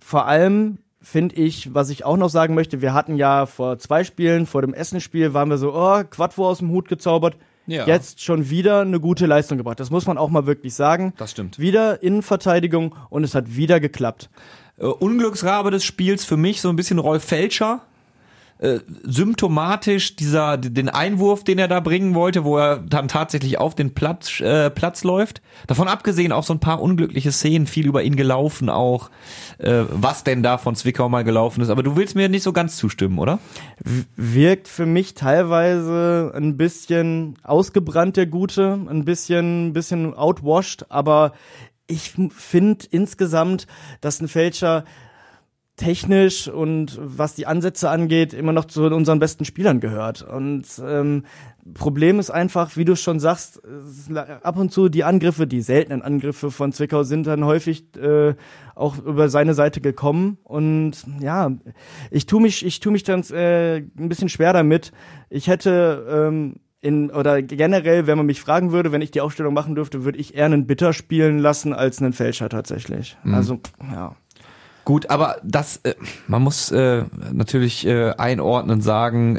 vor 0.00 0.26
allem 0.26 0.78
finde 1.02 1.36
ich, 1.36 1.74
was 1.74 1.90
ich 1.90 2.04
auch 2.04 2.16
noch 2.16 2.30
sagen 2.30 2.54
möchte, 2.54 2.80
wir 2.80 2.94
hatten 2.94 3.16
ja 3.16 3.46
vor 3.46 3.78
zwei 3.78 4.04
Spielen, 4.04 4.46
vor 4.46 4.62
dem 4.62 4.72
Essenspiel, 4.72 5.34
waren 5.34 5.50
wir 5.50 5.58
so, 5.58 5.74
oh, 5.74 6.02
Quadvo 6.04 6.48
aus 6.48 6.58
dem 6.58 6.70
Hut 6.70 6.88
gezaubert. 6.88 7.36
Ja. 7.66 7.86
Jetzt 7.86 8.22
schon 8.22 8.50
wieder 8.50 8.80
eine 8.80 8.98
gute 8.98 9.26
Leistung 9.26 9.58
gebracht. 9.58 9.78
Das 9.78 9.90
muss 9.90 10.06
man 10.06 10.18
auch 10.18 10.30
mal 10.30 10.46
wirklich 10.46 10.74
sagen. 10.74 11.12
Das 11.16 11.30
stimmt. 11.30 11.58
Wieder 11.58 12.02
Innenverteidigung 12.02 12.94
und 13.08 13.24
es 13.24 13.34
hat 13.34 13.56
wieder 13.56 13.78
geklappt. 13.78 14.30
Äh, 14.78 14.86
Unglücksrabe 14.86 15.70
des 15.70 15.84
Spiels 15.84 16.24
für 16.24 16.36
mich 16.36 16.60
so 16.60 16.68
ein 16.68 16.76
bisschen 16.76 16.98
Rolf 16.98 17.24
Felscher. 17.24 17.82
Äh, 18.62 18.78
symptomatisch 19.02 20.14
dieser 20.14 20.56
den 20.56 20.88
Einwurf, 20.88 21.42
den 21.42 21.58
er 21.58 21.66
da 21.66 21.80
bringen 21.80 22.14
wollte, 22.14 22.44
wo 22.44 22.58
er 22.58 22.78
dann 22.78 23.08
tatsächlich 23.08 23.58
auf 23.58 23.74
den 23.74 23.92
Platz 23.92 24.38
äh, 24.38 24.70
Platz 24.70 25.02
läuft. 25.02 25.42
Davon 25.66 25.88
abgesehen 25.88 26.30
auch 26.30 26.44
so 26.44 26.54
ein 26.54 26.60
paar 26.60 26.80
unglückliche 26.80 27.32
Szenen, 27.32 27.66
viel 27.66 27.88
über 27.88 28.04
ihn 28.04 28.14
gelaufen 28.14 28.68
auch, 28.70 29.10
äh, 29.58 29.82
was 29.90 30.22
denn 30.22 30.44
da 30.44 30.58
von 30.58 30.76
Zwickau 30.76 31.08
mal 31.08 31.24
gelaufen 31.24 31.60
ist. 31.60 31.70
Aber 31.70 31.82
du 31.82 31.96
willst 31.96 32.14
mir 32.14 32.28
nicht 32.28 32.44
so 32.44 32.52
ganz 32.52 32.76
zustimmen, 32.76 33.18
oder? 33.18 33.40
Wirkt 34.14 34.68
für 34.68 34.86
mich 34.86 35.14
teilweise 35.14 36.30
ein 36.32 36.56
bisschen 36.56 37.34
ausgebrannt, 37.42 38.16
der 38.16 38.26
Gute, 38.26 38.78
ein 38.88 39.04
bisschen, 39.04 39.70
ein 39.70 39.72
bisschen 39.72 40.14
outwashed, 40.14 40.88
aber 40.88 41.32
ich 41.88 42.14
finde 42.30 42.86
insgesamt, 42.92 43.66
dass 44.00 44.20
ein 44.20 44.28
Fälscher 44.28 44.84
technisch 45.76 46.48
und 46.48 46.98
was 47.02 47.34
die 47.34 47.46
Ansätze 47.46 47.88
angeht, 47.88 48.34
immer 48.34 48.52
noch 48.52 48.66
zu 48.66 48.84
unseren 48.84 49.18
besten 49.18 49.44
Spielern 49.44 49.80
gehört. 49.80 50.22
Und 50.22 50.66
ähm, 50.86 51.24
Problem 51.74 52.18
ist 52.18 52.30
einfach, 52.30 52.76
wie 52.76 52.84
du 52.84 52.96
schon 52.96 53.20
sagst, 53.20 53.62
ab 54.42 54.58
und 54.58 54.70
zu 54.70 54.88
die 54.88 55.04
Angriffe, 55.04 55.46
die 55.46 55.62
seltenen 55.62 56.02
Angriffe 56.02 56.50
von 56.50 56.72
Zwickau 56.72 57.04
sind 57.04 57.26
dann 57.26 57.44
häufig 57.44 57.96
äh, 57.96 58.34
auch 58.74 58.98
über 58.98 59.28
seine 59.28 59.54
Seite 59.54 59.80
gekommen. 59.80 60.38
Und 60.44 61.04
ja, 61.20 61.52
ich 62.10 62.26
tue 62.26 62.42
mich, 62.42 62.66
ich 62.66 62.80
tue 62.80 62.92
mich 62.92 63.04
dann 63.04 63.22
äh, 63.30 63.76
ein 63.76 64.08
bisschen 64.08 64.28
schwer 64.28 64.52
damit. 64.52 64.92
Ich 65.30 65.46
hätte 65.46 66.06
ähm, 66.10 66.56
in, 66.80 67.10
oder 67.10 67.40
generell, 67.42 68.08
wenn 68.08 68.18
man 68.18 68.26
mich 68.26 68.40
fragen 68.40 68.72
würde, 68.72 68.90
wenn 68.90 69.02
ich 69.02 69.12
die 69.12 69.20
Aufstellung 69.20 69.54
machen 69.54 69.76
dürfte, 69.76 70.04
würde 70.04 70.18
ich 70.18 70.34
eher 70.34 70.46
einen 70.46 70.66
Bitter 70.66 70.92
spielen 70.92 71.38
lassen 71.38 71.72
als 71.72 72.00
einen 72.02 72.12
Fälscher 72.12 72.48
tatsächlich. 72.48 73.16
Also, 73.34 73.60
ja. 73.92 74.16
Gut, 74.84 75.10
aber 75.10 75.36
das, 75.44 75.78
äh, 75.84 75.94
man 76.26 76.42
muss 76.42 76.70
äh, 76.72 77.04
natürlich 77.32 77.86
äh, 77.86 78.10
einordnen 78.16 78.80
sagen, 78.80 79.38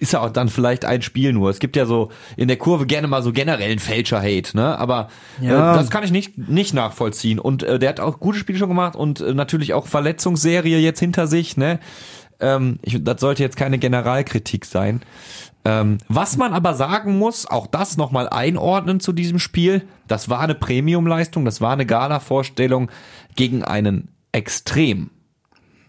ist 0.00 0.14
ja 0.14 0.20
auch 0.20 0.30
dann 0.30 0.48
vielleicht 0.48 0.84
ein 0.84 1.00
Spiel 1.02 1.32
nur. 1.32 1.48
Es 1.50 1.60
gibt 1.60 1.76
ja 1.76 1.86
so 1.86 2.10
in 2.36 2.48
der 2.48 2.56
Kurve 2.56 2.86
gerne 2.86 3.06
mal 3.06 3.22
so 3.22 3.32
generellen 3.32 3.78
Fälscher-Hate, 3.78 4.56
ne? 4.56 4.76
Aber 4.78 5.08
Ja. 5.40 5.72
äh, 5.72 5.76
das 5.76 5.90
kann 5.90 6.02
ich 6.02 6.10
nicht 6.10 6.36
nicht 6.36 6.74
nachvollziehen. 6.74 7.38
Und 7.38 7.62
äh, 7.62 7.78
der 7.78 7.90
hat 7.90 8.00
auch 8.00 8.18
gute 8.18 8.38
Spiele 8.38 8.58
schon 8.58 8.68
gemacht 8.68 8.96
und 8.96 9.20
äh, 9.20 9.32
natürlich 9.32 9.74
auch 9.74 9.86
Verletzungsserie 9.86 10.78
jetzt 10.78 10.98
hinter 10.98 11.28
sich, 11.28 11.56
ne? 11.56 11.78
Ähm, 12.40 12.80
ich, 12.82 13.04
das 13.04 13.20
sollte 13.20 13.44
jetzt 13.44 13.56
keine 13.56 13.78
Generalkritik 13.78 14.64
sein. 14.64 15.02
Ähm, 15.64 15.98
was 16.08 16.36
man 16.36 16.52
aber 16.52 16.74
sagen 16.74 17.18
muss, 17.18 17.46
auch 17.46 17.68
das 17.68 17.96
nochmal 17.96 18.28
einordnen 18.28 18.98
zu 18.98 19.12
diesem 19.12 19.38
Spiel, 19.38 19.82
das 20.08 20.28
war 20.28 20.40
eine 20.40 20.56
Premium-Leistung, 20.56 21.44
das 21.44 21.60
war 21.60 21.72
eine 21.74 21.86
Gala-Vorstellung 21.86 22.90
gegen 23.36 23.62
einen 23.62 24.08
extrem 24.32 25.10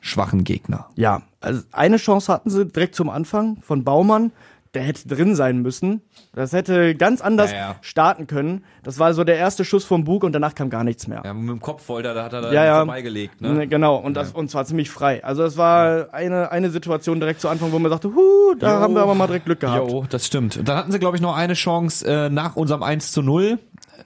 schwachen 0.01 0.43
Gegner. 0.43 0.87
Ja, 0.95 1.21
also 1.41 1.61
eine 1.71 1.97
Chance 1.97 2.31
hatten 2.31 2.49
sie 2.49 2.65
direkt 2.65 2.95
zum 2.95 3.09
Anfang 3.09 3.57
von 3.61 3.83
Baumann. 3.83 4.31
Der 4.73 4.81
hätte 4.81 5.07
drin 5.07 5.35
sein 5.35 5.59
müssen. 5.61 6.01
Das 6.33 6.51
hätte 6.51 6.95
ganz 6.95 7.21
anders 7.21 7.51
Ja, 7.51 7.57
ja. 7.57 7.75
starten 7.81 8.25
können. 8.25 8.63
Das 8.81 8.97
war 8.97 9.13
so 9.13 9.23
der 9.23 9.37
erste 9.37 9.63
Schuss 9.65 9.85
vom 9.85 10.03
Bug 10.03 10.23
und 10.23 10.31
danach 10.31 10.55
kam 10.55 10.71
gar 10.71 10.83
nichts 10.83 11.07
mehr. 11.07 11.21
Ja, 11.23 11.31
mit 11.31 11.47
dem 11.47 11.59
Kopf 11.61 11.85
voll, 11.85 12.01
da 12.01 12.15
hat 12.23 12.33
er 12.33 12.41
da 12.41 12.51
Ja, 12.51 12.65
ja. 12.65 12.77
vorbeigelegt. 12.77 13.39
Ne, 13.39 13.53
Ne? 13.53 13.67
Genau, 13.67 13.97
und 13.97 14.15
das 14.15 14.31
und 14.31 14.49
zwar 14.49 14.65
ziemlich 14.65 14.89
frei. 14.89 15.23
Also 15.23 15.43
es 15.43 15.57
war 15.57 16.11
eine, 16.11 16.51
eine 16.51 16.71
Situation 16.71 17.19
direkt 17.19 17.39
zu 17.39 17.49
Anfang, 17.49 17.71
wo 17.71 17.77
man 17.77 17.91
sagte, 17.91 18.07
huh, 18.15 18.55
da 18.57 18.73
Jo. 18.77 18.79
haben 18.81 18.95
wir 18.95 19.03
aber 19.03 19.13
mal 19.13 19.27
direkt 19.27 19.45
Glück 19.45 19.59
gehabt. 19.59 19.91
Jo, 19.91 20.05
das 20.09 20.25
stimmt. 20.25 20.57
Und 20.57 20.67
dann 20.67 20.75
hatten 20.77 20.91
sie, 20.91 20.97
glaube 20.97 21.17
ich, 21.17 21.21
noch 21.21 21.35
eine 21.37 21.53
Chance 21.53 22.07
äh, 22.07 22.29
nach 22.31 22.55
unserem 22.55 22.81
1 22.81 23.11
zu 23.11 23.21
0. 23.21 23.59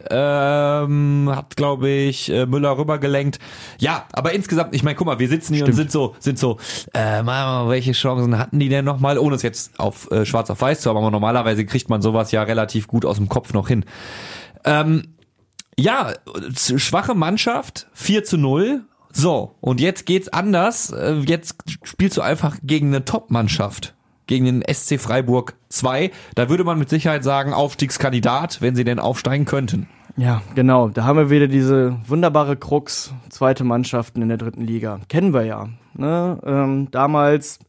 Ähm, 0.10 1.32
hat, 1.34 1.56
glaube 1.56 1.90
ich, 1.90 2.32
äh, 2.32 2.46
Müller 2.46 2.78
rübergelenkt. 2.78 3.40
Ja, 3.80 4.06
aber 4.14 4.34
insgesamt, 4.34 4.74
ich 4.76 4.84
meine, 4.84 4.96
guck 4.96 5.08
mal, 5.08 5.20
wir 5.20 5.28
sitzen 5.28 5.54
hier 5.54 5.66
und 5.66 5.74
sind 5.74 5.92
so, 5.92 6.16
sind 6.20 6.40
so, 6.40 6.58
äh, 6.94 7.24
mal, 7.24 7.68
welche 7.70 7.92
Chancen 7.92 8.38
hatten 8.38 8.60
die 8.60 8.70
denn 8.70 8.86
nochmal, 8.86 9.18
ohne 9.18 9.36
es 9.36 9.42
jetzt 9.42 9.80
auf 9.80 10.10
äh, 10.12 10.26
schwarz 10.26 10.50
auf 10.50 10.62
weiß 10.62 10.82
zu 10.82 10.90
haben, 10.90 10.98
aber 10.98 11.12
normalerweise 11.12 11.66
kriegt 11.66 11.90
man 11.90 12.02
sowas 12.02 12.32
ja 12.32 12.44
relativ 12.44 12.88
gut 12.88 13.06
aus 13.06 13.18
dem 13.18 13.30
Kopf 13.30 13.54
noch 13.54 13.68
hin. 13.68 13.86
Ähm, 14.64 15.16
ja, 15.80 16.14
schwache 16.56 17.14
Mannschaft, 17.14 17.88
4 17.94 18.24
zu 18.24 18.38
0. 18.38 18.84
So, 19.12 19.56
und 19.62 19.80
jetzt 19.80 20.06
geht's 20.06 20.30
anders. 20.30 20.92
Äh, 20.92 21.22
Jetzt 21.26 21.56
spielst 21.84 22.18
du 22.18 22.22
einfach 22.22 22.58
gegen 22.64 22.88
eine 22.88 23.06
Top-Mannschaft. 23.06 23.96
Gegen 24.28 24.46
den 24.46 24.64
SC 24.74 25.00
Freiburg 25.00 25.56
2. 25.70 26.12
Da 26.36 26.50
würde 26.50 26.64
man 26.64 26.80
mit 26.80 26.90
Sicherheit 26.90 27.24
sagen, 27.24 27.54
Aufstiegskandidat, 27.54 28.62
wenn 28.62 28.76
sie 28.76 28.84
denn 28.84 29.00
aufsteigen 29.00 29.46
könnten. 29.46 29.88
Ja, 30.16 30.42
genau. 30.56 30.90
Da 30.90 31.04
haben 31.04 31.18
wir 31.18 31.30
wieder 31.30 31.48
diese 31.48 31.98
wunderbare 32.08 32.58
Krux, 32.58 33.14
zweite 33.30 33.64
Mannschaften 33.64 34.22
in 34.22 34.30
der 34.30 34.38
dritten 34.38 34.66
Liga. 34.66 35.00
Kennen 35.10 35.34
wir 35.34 35.44
ja. 35.44 35.70
Ne? 35.94 36.40
Ähm, 36.44 36.90
damals 36.90 37.60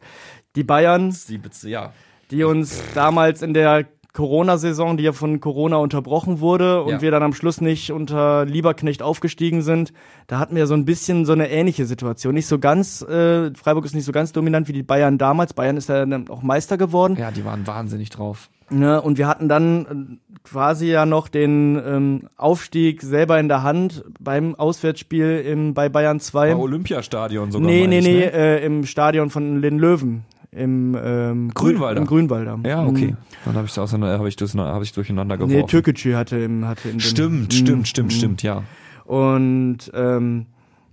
die 0.57 0.65
Bayern, 0.65 1.13
Sie, 1.13 1.41
ja. 1.65 1.93
die 2.31 2.45
uns 2.45 2.83
damals 2.95 3.43
in 3.43 3.53
der 3.53 3.87
Corona-Saison, 4.13 4.97
die 4.97 5.05
ja 5.05 5.13
von 5.13 5.41
Corona 5.41 5.77
unterbrochen 5.77 6.41
wurde 6.41 6.83
und 6.83 6.91
Ja. 6.91 7.01
wir 7.03 7.11
dann 7.11 7.23
am 7.23 7.33
Schluss 7.35 7.61
nicht 7.61 7.93
unter 7.93 8.45
Lieberknecht 8.45 9.03
aufgestiegen 9.03 9.63
sind, 9.63 9.93
da 10.27 10.39
hatten 10.39 10.57
wir 10.57 10.67
so 10.67 10.75
ein 10.75 10.85
bisschen 10.85 11.25
so 11.25 11.33
eine 11.33 11.51
ähnliche 11.51 11.85
Situation. 11.87 12.35
Nicht 12.35 12.47
so 12.47 12.59
ganz, 12.59 13.03
äh, 13.03 13.53
Freiburg 13.55 13.85
ist 13.85 13.95
nicht 13.95 14.05
so 14.07 14.13
ganz 14.13 14.33
dominant 14.33 14.67
wie 14.69 14.73
die 14.73 14.83
Bayern 14.83 15.19
damals. 15.19 15.53
Bayern 15.55 15.77
ist 15.77 15.89
ja 15.89 16.05
dann 16.05 16.29
auch 16.29 16.43
Meister 16.43 16.77
geworden. 16.79 17.17
Ja, 17.19 17.31
die 17.31 17.45
waren 17.45 17.67
wahnsinnig 17.67 18.11
drauf. 18.11 18.51
Ne, 18.71 19.01
und 19.01 19.17
wir 19.17 19.27
hatten 19.29 19.49
dann 19.49 20.19
äh, 20.21 20.39
quasi 20.45 20.89
ja 20.91 21.07
noch 21.07 21.29
den 21.29 21.81
ähm, 21.87 22.23
Aufstieg 22.37 23.01
selber 23.03 23.39
in 23.41 23.49
der 23.49 23.63
Hand 23.63 24.05
beim 24.21 24.55
Auswärtsspiel 24.57 25.39
im, 25.47 25.73
bei 25.73 25.89
Bayern 25.89 26.21
2. 26.21 26.53
Bei 26.55 26.57
Olympiastadion 26.61 27.51
sogar. 27.51 27.67
nee, 27.67 27.87
nee, 27.87 28.01
ich, 28.01 28.05
nee, 28.07 28.19
ne? 28.27 28.33
äh, 28.33 28.65
im 28.67 28.85
Stadion 28.85 29.31
von 29.31 29.63
den 29.63 29.79
Löwen. 29.79 30.25
Im 30.51 30.95
ähm, 30.95 31.51
Grün- 31.51 31.75
Grünwalder. 31.75 32.01
Im 32.01 32.07
Grünwalder. 32.07 32.59
Ja, 32.67 32.87
okay. 32.87 33.09
Mhm. 33.13 33.17
Dann 33.45 33.55
habe 33.55 33.67
ich 33.67 33.77
es 33.77 33.93
hab 34.19 34.27
ich, 34.27 34.37
das- 34.37 34.55
hab 34.55 34.83
ich 34.83 34.93
durcheinander 34.93 35.37
geworfen. 35.37 35.57
Nee, 35.57 35.67
Türkgücü 35.67 36.15
hatte, 36.15 36.39
im, 36.39 36.67
hatte 36.67 36.89
in 36.89 36.95
dem, 36.95 37.01
Stimmt, 37.01 37.49
Mhm. 37.49 37.51
stimmt, 37.51 37.89
stimmt, 37.89 38.13
stimmt, 38.13 38.43
ja. 38.43 38.63
Und 39.05 39.79
ähm, 39.95 40.47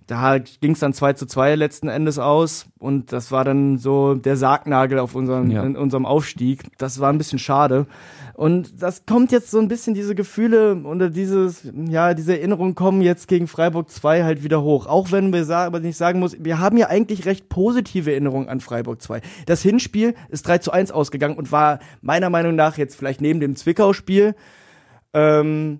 da 0.07 0.37
ging 0.37 0.71
es 0.73 0.79
dann 0.79 0.93
2 0.93 1.13
zu 1.13 1.25
2 1.25 1.55
letzten 1.55 1.87
Endes 1.87 2.19
aus 2.19 2.67
und 2.79 3.11
das 3.11 3.31
war 3.31 3.43
dann 3.43 3.77
so 3.77 4.13
der 4.13 4.37
Sargnagel 4.37 4.99
auf 4.99 5.15
unserem, 5.15 5.49
Ja. 5.49 5.63
in 5.63 5.75
unserem 5.75 6.05
Aufstieg. 6.05 6.65
Das 6.77 6.99
war 6.99 7.11
ein 7.11 7.17
bisschen 7.17 7.39
schade. 7.39 7.87
Und 8.35 8.81
das 8.83 9.05
kommt 9.05 9.31
jetzt 9.31 9.49
so 9.49 9.59
ein 9.59 9.67
bisschen, 9.67 9.93
diese 9.93 10.13
Gefühle 10.13 10.75
oder 10.83 11.09
dieses, 11.09 11.71
ja, 11.87 12.13
diese 12.13 12.37
Erinnerungen 12.37 12.75
kommen 12.75 13.01
jetzt 13.01 13.27
gegen 13.27 13.47
Freiburg 13.47 13.89
2 13.89 14.23
halt 14.23 14.43
wieder 14.43 14.61
hoch. 14.61 14.85
Auch 14.87 15.11
wenn 15.11 15.31
wir 15.33 15.45
sagen, 15.45 15.73
aber 15.73 15.83
ich 15.85 15.95
sagen 15.97 16.19
muss, 16.19 16.35
wir 16.39 16.59
haben 16.59 16.77
ja 16.77 16.87
eigentlich 16.87 17.25
recht 17.25 17.49
positive 17.49 18.11
Erinnerungen 18.11 18.49
an 18.49 18.59
Freiburg 18.59 19.01
2. 19.01 19.21
Das 19.45 19.61
Hinspiel 19.61 20.15
ist 20.29 20.47
3 20.47 20.57
zu 20.59 20.71
1 20.71 20.91
ausgegangen 20.91 21.37
und 21.37 21.51
war 21.51 21.79
meiner 22.01 22.29
Meinung 22.29 22.55
nach 22.55 22.77
jetzt 22.77 22.95
vielleicht 22.95 23.21
neben 23.21 23.39
dem 23.39 23.55
Zwickau-Spiel 23.55 24.35
ähm, 25.13 25.79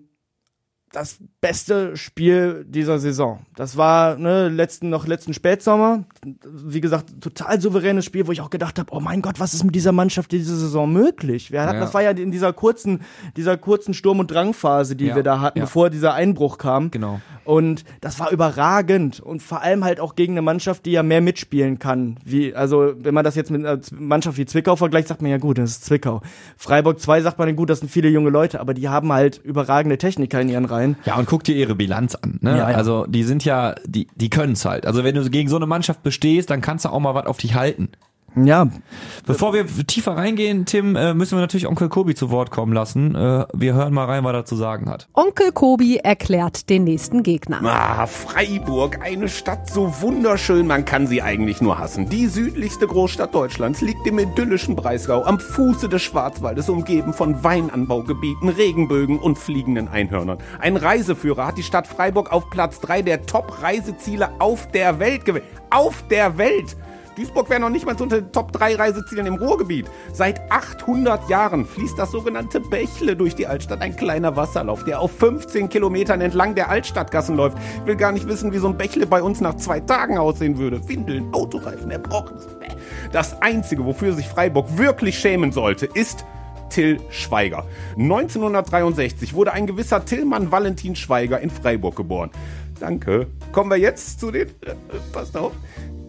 das 0.95 1.17
beste 1.41 1.97
Spiel 1.97 2.65
dieser 2.67 2.99
Saison. 2.99 3.45
Das 3.55 3.75
war 3.77 4.17
ne, 4.17 4.47
letzten 4.49 4.89
noch 4.89 5.05
letzten 5.07 5.33
Spätsommer. 5.33 6.05
Wie 6.45 6.81
gesagt, 6.81 7.21
total 7.21 7.59
souveränes 7.59 8.05
Spiel, 8.05 8.27
wo 8.27 8.31
ich 8.31 8.41
auch 8.41 8.49
gedacht 8.49 8.79
habe, 8.79 8.93
oh 8.93 8.99
mein 8.99 9.21
Gott, 9.21 9.39
was 9.39 9.53
ist 9.53 9.63
mit 9.63 9.75
dieser 9.75 9.91
Mannschaft 9.91 10.31
diese 10.31 10.55
Saison 10.55 10.91
möglich? 10.91 11.51
Wir 11.51 11.61
hatten, 11.61 11.75
Ja. 11.75 11.79
Das 11.81 11.93
war 11.93 12.01
ja 12.01 12.11
in 12.11 12.31
dieser 12.31 12.53
kurzen, 12.53 13.01
dieser 13.35 13.57
kurzen 13.57 13.93
Sturm- 13.93 14.19
und 14.19 14.31
Drangphase, 14.31 14.95
die 14.95 15.07
Ja, 15.07 15.15
wir 15.15 15.23
da 15.23 15.41
hatten, 15.41 15.59
ja. 15.59 15.65
bevor 15.65 15.89
dieser 15.89 16.13
Einbruch 16.13 16.57
kam. 16.57 16.91
Genau. 16.91 17.19
Und 17.45 17.85
das 18.01 18.19
war 18.19 18.31
überragend 18.31 19.19
und 19.19 19.41
vor 19.41 19.61
allem 19.61 19.83
halt 19.83 19.99
auch 19.99 20.15
gegen 20.15 20.33
eine 20.33 20.41
Mannschaft, 20.41 20.85
die 20.85 20.91
ja 20.91 21.03
mehr 21.03 21.21
mitspielen 21.21 21.79
kann. 21.79 22.17
Wie, 22.25 22.55
also 22.55 22.93
wenn 22.97 23.13
man 23.13 23.23
das 23.23 23.35
jetzt 23.35 23.51
mit 23.51 23.65
einer 23.65 23.79
Mannschaft 23.97 24.37
wie 24.37 24.45
Zwickau 24.45 24.75
vergleicht, 24.75 25.07
sagt 25.07 25.21
man 25.21 25.31
ja 25.31 25.37
gut, 25.37 25.57
das 25.57 25.71
ist 25.71 25.85
Zwickau. 25.85 26.21
Freiburg 26.57 26.99
2 26.99 27.21
sagt 27.21 27.39
man 27.39 27.47
ja 27.47 27.53
gut, 27.53 27.69
das 27.69 27.79
sind 27.79 27.89
viele 27.89 28.09
junge 28.09 28.31
Leute, 28.31 28.59
aber 28.59 28.73
die 28.73 28.89
haben 28.89 29.13
halt 29.13 29.37
überragende 29.43 29.97
Techniker 29.97 30.41
in 30.41 30.49
ihren 30.49 30.65
Reihen. 30.65 30.97
Ja, 31.05 31.15
und 31.17 31.27
guck 31.27 31.43
dir 31.43 31.55
ihre 31.55 31.75
Bilanz 31.75 32.15
an. 32.15 32.39
Ne? 32.41 32.57
Ja, 32.57 32.71
ja. 32.71 32.77
Also 32.77 33.05
die 33.05 33.23
sind 33.23 33.45
ja, 33.45 33.75
die, 33.85 34.07
die 34.15 34.29
können's 34.29 34.65
halt. 34.65 34.85
Also 34.87 35.03
wenn 35.03 35.15
du 35.15 35.29
gegen 35.29 35.49
so 35.49 35.55
eine 35.55 35.67
Mannschaft 35.67 36.03
bestehst, 36.03 36.49
dann 36.49 36.61
kannst 36.61 36.85
du 36.85 36.89
auch 36.89 36.99
mal 36.99 37.13
was 37.13 37.27
auf 37.27 37.37
dich 37.37 37.55
halten. 37.55 37.89
Ja, 38.35 38.67
Bevor 39.25 39.53
wir 39.53 39.65
tiefer 39.87 40.15
reingehen, 40.15 40.65
Tim, 40.65 40.95
äh, 40.95 41.15
müssen 41.15 41.35
wir 41.35 41.41
natürlich 41.41 41.65
Onkel 41.65 41.89
Kobi 41.89 42.13
zu 42.13 42.29
Wort 42.29 42.51
kommen 42.51 42.73
lassen. 42.73 43.15
Äh, 43.15 43.45
wir 43.53 43.73
hören 43.73 43.93
mal 43.93 44.05
rein, 44.05 44.23
was 44.23 44.33
er 44.33 44.45
zu 44.45 44.55
sagen 44.55 44.87
hat. 44.87 45.07
Onkel 45.13 45.51
Kobi 45.51 45.97
erklärt 45.97 46.69
den 46.69 46.83
nächsten 46.83 47.23
Gegner. 47.23 47.59
Ah, 47.63 48.05
Freiburg, 48.05 48.99
eine 49.01 49.29
Stadt 49.29 49.69
so 49.69 50.01
wunderschön, 50.01 50.67
man 50.67 50.85
kann 50.85 51.07
sie 51.07 51.23
eigentlich 51.23 51.59
nur 51.59 51.79
hassen. 51.79 52.07
Die 52.07 52.27
südlichste 52.27 52.85
Großstadt 52.85 53.33
Deutschlands 53.33 53.81
liegt 53.81 54.05
im 54.05 54.19
idyllischen 54.19 54.75
Breisgau, 54.75 55.23
am 55.23 55.39
Fuße 55.39 55.89
des 55.89 56.03
Schwarzwaldes, 56.03 56.69
umgeben 56.69 57.13
von 57.13 57.43
Weinanbaugebieten, 57.43 58.49
Regenbögen 58.49 59.17
und 59.17 59.39
fliegenden 59.39 59.87
Einhörnern. 59.87 60.37
Ein 60.59 60.77
Reiseführer 60.77 61.47
hat 61.47 61.57
die 61.57 61.63
Stadt 61.63 61.87
Freiburg 61.87 62.31
auf 62.31 62.51
Platz 62.51 62.79
drei 62.79 63.01
der 63.01 63.25
Top-Reiseziele 63.25 64.39
auf 64.39 64.69
der 64.71 64.99
Welt 64.99 65.25
gewählt. 65.25 65.45
Auf 65.71 66.03
der 66.09 66.37
Welt! 66.37 66.75
Duisburg 67.15 67.49
wäre 67.49 67.61
noch 67.61 67.69
nicht 67.69 67.85
mal 67.85 67.95
unter 67.99 68.21
den 68.21 68.31
Top 68.31 68.51
3 68.51 68.75
Reisezielen 68.75 69.25
im 69.25 69.35
Ruhrgebiet. 69.35 69.87
Seit 70.11 70.51
800 70.51 71.29
Jahren 71.29 71.65
fließt 71.65 71.97
das 71.97 72.11
sogenannte 72.11 72.59
Bächle 72.59 73.15
durch 73.15 73.35
die 73.35 73.47
Altstadt. 73.47 73.81
Ein 73.81 73.95
kleiner 73.95 74.35
Wasserlauf, 74.35 74.83
der 74.83 74.99
auf 74.99 75.11
15 75.17 75.69
Kilometern 75.69 76.21
entlang 76.21 76.55
der 76.55 76.69
Altstadtgassen 76.69 77.35
läuft. 77.35 77.57
Ich 77.81 77.85
will 77.87 77.95
gar 77.95 78.11
nicht 78.11 78.27
wissen, 78.27 78.51
wie 78.51 78.57
so 78.57 78.67
ein 78.67 78.77
Bächle 78.77 79.07
bei 79.07 79.21
uns 79.23 79.39
nach 79.39 79.55
zwei 79.55 79.79
Tagen 79.79 80.17
aussehen 80.17 80.57
würde. 80.57 80.87
Windeln, 80.87 81.33
Autoreifen, 81.33 81.89
Erbrochenes. 81.89 82.47
Das 83.11 83.41
Einzige, 83.41 83.85
wofür 83.85 84.13
sich 84.13 84.27
Freiburg 84.27 84.77
wirklich 84.77 85.17
schämen 85.17 85.51
sollte, 85.51 85.85
ist 85.85 86.25
Till 86.69 86.99
Schweiger. 87.09 87.65
1963 87.97 89.33
wurde 89.33 89.53
ein 89.53 89.67
gewisser 89.67 90.03
Tillmann 90.03 90.51
Valentin 90.51 90.95
Schweiger 90.95 91.39
in 91.39 91.49
Freiburg 91.49 91.95
geboren. 91.95 92.31
Danke. 92.79 93.27
Kommen 93.51 93.69
wir 93.69 93.77
jetzt 93.77 94.19
zu 94.19 94.31
den. 94.31 94.49
Äh, 94.49 94.71
äh, 94.71 94.75
passt 95.13 95.37
auf. 95.37 95.53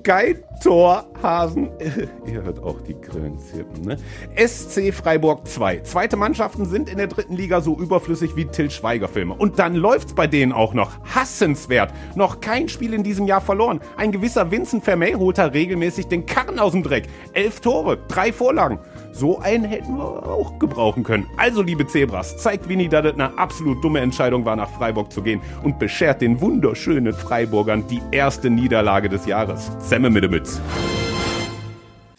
Geitorhasen. 0.06 1.68
Ihr 2.26 2.44
hört 2.44 2.62
auch 2.62 2.80
die 2.80 2.94
Grillen 2.94 3.40
zirpen, 3.40 3.82
ne? 3.84 3.96
SC 4.36 4.94
Freiburg 4.94 5.48
2. 5.48 5.80
Zweite 5.80 6.16
Mannschaften 6.16 6.64
sind 6.64 6.88
in 6.88 6.98
der 6.98 7.08
dritten 7.08 7.34
Liga 7.34 7.60
so 7.60 7.76
überflüssig 7.76 8.36
wie 8.36 8.44
Till 8.44 8.70
Schweiger 8.70 9.08
Filme. 9.08 9.34
Und 9.34 9.58
dann 9.58 9.74
läuft's 9.74 10.14
bei 10.14 10.28
denen 10.28 10.52
auch 10.52 10.74
noch. 10.74 10.92
Hassenswert. 11.12 11.92
Noch 12.14 12.40
kein 12.40 12.68
Spiel 12.68 12.94
in 12.94 13.02
diesem 13.02 13.26
Jahr 13.26 13.40
verloren. 13.40 13.80
Ein 13.96 14.12
gewisser 14.12 14.52
Vincent 14.52 14.84
Vermey 14.84 15.14
holt 15.14 15.38
da 15.38 15.46
regelmäßig 15.46 16.06
den 16.06 16.24
Karren 16.24 16.60
aus 16.60 16.70
dem 16.70 16.84
Dreck. 16.84 17.08
Elf 17.32 17.58
Tore, 17.58 17.98
drei 18.06 18.32
Vorlagen. 18.32 18.78
So 19.18 19.38
einen 19.38 19.64
hätten 19.64 19.96
wir 19.96 20.26
auch 20.26 20.58
gebrauchen 20.58 21.02
können. 21.02 21.26
Also, 21.38 21.62
liebe 21.62 21.86
Zebras, 21.86 22.36
zeigt 22.36 22.68
Winnie, 22.68 22.88
dass 22.88 23.06
es 23.06 23.14
eine 23.14 23.38
absolut 23.38 23.82
dumme 23.82 24.00
Entscheidung 24.00 24.44
war, 24.44 24.56
nach 24.56 24.68
Freiburg 24.68 25.10
zu 25.10 25.22
gehen 25.22 25.40
und 25.62 25.78
beschert 25.78 26.20
den 26.20 26.38
wunderschönen 26.42 27.14
Freiburgern 27.14 27.86
die 27.88 28.02
erste 28.12 28.50
Niederlage 28.50 29.08
des 29.08 29.24
Jahres. 29.24 29.72
Semme 29.78 30.10
mit 30.10 30.22
der 30.22 30.30
Mütz. 30.30 30.60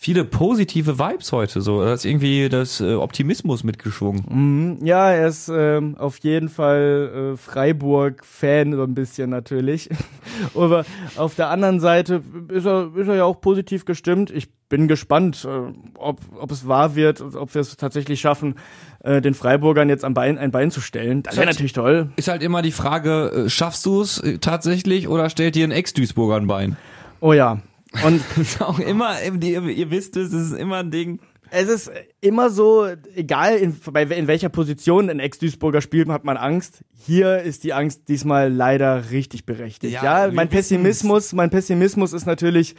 Viele 0.08 0.24
positive 0.24 0.98
Vibes 1.00 1.34
heute. 1.34 1.60
So, 1.60 1.84
da 1.84 1.92
ist 1.94 2.06
irgendwie 2.06 2.48
das 2.48 2.80
äh, 2.80 2.94
Optimismus 2.94 3.66
mitgeschwungen. 3.66 4.80
Ja, 4.82 5.12
er 5.12 5.28
ist 5.28 5.52
ähm, 5.54 5.98
auf 5.98 6.20
jeden 6.20 6.48
Fall 6.48 7.34
äh, 7.34 7.38
Freiburg-Fan 7.38 8.72
so 8.72 8.84
ein 8.84 8.94
bisschen 8.96 9.30
natürlich. 9.30 9.90
Aber 10.56 10.86
auf 11.18 11.36
der 11.36 11.50
anderen 11.50 11.82
Seite 11.82 12.22
ist 12.48 12.64
er, 12.66 12.90
ist 12.96 13.10
er 13.10 13.16
ja 13.16 13.26
auch 13.26 13.42
positiv 13.42 13.84
gestimmt. 13.84 14.32
Ich 14.32 14.48
bin 14.70 14.88
gespannt, 14.88 15.46
äh, 15.46 15.74
ob, 15.98 16.22
ob 16.40 16.52
es 16.52 16.66
wahr 16.70 16.96
wird, 16.96 17.20
ob 17.20 17.54
wir 17.54 17.60
es 17.60 17.76
tatsächlich 17.76 18.22
schaffen, 18.22 18.56
äh, 19.04 19.20
den 19.20 19.34
Freiburgern 19.34 19.90
jetzt 19.90 20.06
am 20.06 20.14
Bein, 20.14 20.38
ein 20.38 20.52
Bein 20.52 20.72
zu 20.72 20.80
stellen. 20.80 21.22
Das 21.24 21.36
wäre 21.36 21.48
Halt- 21.48 21.56
natürlich 21.56 21.74
toll. 21.74 22.12
Ist 22.16 22.30
halt 22.30 22.44
immer 22.44 22.62
die 22.62 22.72
Frage, 22.72 23.46
äh, 23.48 23.50
schaffst 23.50 23.86
du 23.86 24.00
es 24.04 24.20
äh, 24.20 24.38
tatsächlich 24.38 25.10
oder 25.10 25.30
stellt 25.30 25.56
dir 25.56 25.68
ein 25.68 25.72
Ex-Duisburger 25.72 26.38
ein 26.38 26.48
Bein? 26.48 26.78
Oh 27.20 27.34
ja. 27.34 27.60
Und 28.06 28.22
ist 28.38 28.62
auch 28.62 28.80
immer, 28.80 29.16
ihr, 29.22 29.92
wisst 29.92 30.18
es, 30.18 30.34
es 30.34 30.52
ist 30.52 30.60
immer 30.60 30.78
ein 30.78 30.92
Ding. 30.92 31.20
Es 31.50 31.70
ist 31.70 31.92
immer 32.20 32.50
so, 32.50 32.88
egal 33.16 33.56
in, 33.56 33.80
bei, 33.92 34.04
in 34.04 34.28
welcher 34.28 34.50
Position 34.50 35.10
ein 35.10 35.20
Ex-Duisburger 35.20 35.82
spielt, 35.82 36.10
hat 36.10 36.26
man 36.26 36.36
Angst. 36.36 36.84
Hier 36.94 37.40
ist 37.40 37.64
die 37.64 37.74
Angst 37.74 38.10
diesmal 38.10 38.52
leider 38.52 39.12
richtig 39.12 39.46
berechtigt. 39.46 39.94
Ja, 39.94 40.26
Ja, 40.26 40.32
mein. 40.32 40.50
Pessimismus, 40.50 41.32
mein 41.34 41.50
Pessimismus 41.50 42.12
ist 42.12 42.26
natürlich 42.26 42.76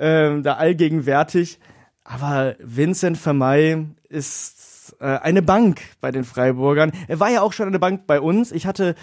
ähm, 0.00 0.42
da 0.42 0.54
allgegenwärtig. 0.54 1.60
Aber 2.02 2.56
Vincent 2.58 3.16
Vermey 3.16 3.86
ist 4.08 4.96
äh, 4.98 5.04
eine 5.04 5.42
Bank 5.42 5.80
bei 6.00 6.10
den 6.10 6.24
Freiburgern. 6.24 6.90
Er 7.06 7.20
war 7.20 7.30
ja 7.30 7.42
auch 7.42 7.52
schon 7.52 7.68
eine 7.68 7.78
Bank 7.78 8.06
bei 8.06 8.20
uns. 8.20 8.50
Ich 8.50 8.66
hatte 8.66 8.96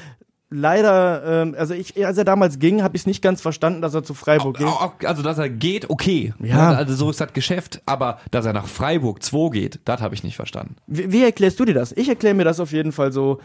leider, 0.49 1.41
ähm, 1.43 1.55
also 1.57 1.73
ich, 1.73 2.05
als 2.05 2.17
er 2.17 2.23
damals 2.23 2.60
ging, 2.60 2.83
habe 2.83 2.95
ich 2.95 3.01
es 3.03 3.05
nicht 3.07 3.21
ganz 3.21 3.41
verstanden, 3.41 3.81
dass 3.81 3.93
er 3.93 4.03
zu 4.03 4.13
Freiburg 4.13 4.57
ging. 4.57 4.67
Also, 5.05 5.21
dass 5.21 5.38
er 5.38 5.49
geht, 5.49 5.89
okay. 5.89 6.33
Ja. 6.39 6.69
Also, 6.71 6.95
so 6.95 7.10
ist 7.10 7.19
das 7.19 7.33
Geschäft. 7.33 7.81
Aber, 7.86 8.19
dass 8.31 8.45
er 8.45 8.53
nach 8.53 8.67
Freiburg 8.67 9.21
2 9.23 9.49
geht, 9.49 9.79
das 9.86 10.01
habe 10.01 10.15
ich 10.15 10.23
nicht 10.23 10.36
verstanden. 10.36 10.75
Wie, 10.88 11.12
wie 11.12 11.23
erklärst 11.23 11.60
du 11.60 11.65
dir 11.65 11.73
das? 11.73 11.91
Ich 11.91 12.10
erkläre 12.10 12.36
mir 12.36 12.45
das 12.45 12.60
auf 12.60 12.71
jeden 12.71 12.91
Fall 12.91 13.12
so, 13.12 13.39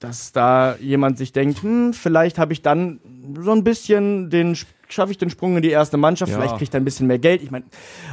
dass 0.00 0.32
da 0.32 0.76
jemand 0.76 1.18
sich 1.18 1.32
denkt, 1.32 1.62
hm, 1.62 1.92
vielleicht 1.94 2.38
habe 2.38 2.52
ich 2.52 2.62
dann 2.62 3.00
so 3.40 3.52
ein 3.52 3.64
bisschen 3.64 4.28
den, 4.30 4.56
schaffe 4.88 5.10
ich 5.10 5.18
den 5.18 5.30
Sprung 5.30 5.56
in 5.56 5.62
die 5.62 5.70
erste 5.70 5.96
Mannschaft, 5.96 6.30
Ja. 6.30 6.36
vielleicht 6.38 6.52
kriege 6.54 6.64
ich 6.64 6.70
da 6.70 6.78
ein 6.78 6.84
bisschen 6.84 7.06
mehr 7.06 7.18
Geld. 7.18 7.42
Ich 7.42 7.50
meine, 7.50 7.64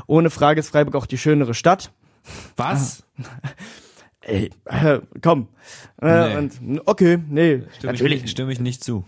ohne 0.07 0.29
Frage 0.29 0.61
ist 0.61 0.69
Freiburg 0.69 0.95
auch 0.95 1.05
die 1.05 1.17
schönere 1.17 1.53
Stadt. 1.53 1.91
Was? 2.55 3.03
Ey, 4.25 4.49
äh, 4.65 4.99
komm. 5.21 5.47
Äh, 6.01 6.29
Nee. 6.29 6.37
und, 6.37 6.81
okay, 6.85 7.19
nee, 7.29 7.63
Stimme 7.77 7.93
natürlich. 7.93 8.23
Ich, 8.25 8.31
stimme 8.31 8.51
ich 8.51 8.59
nicht 8.59 8.83
zu. 8.83 9.03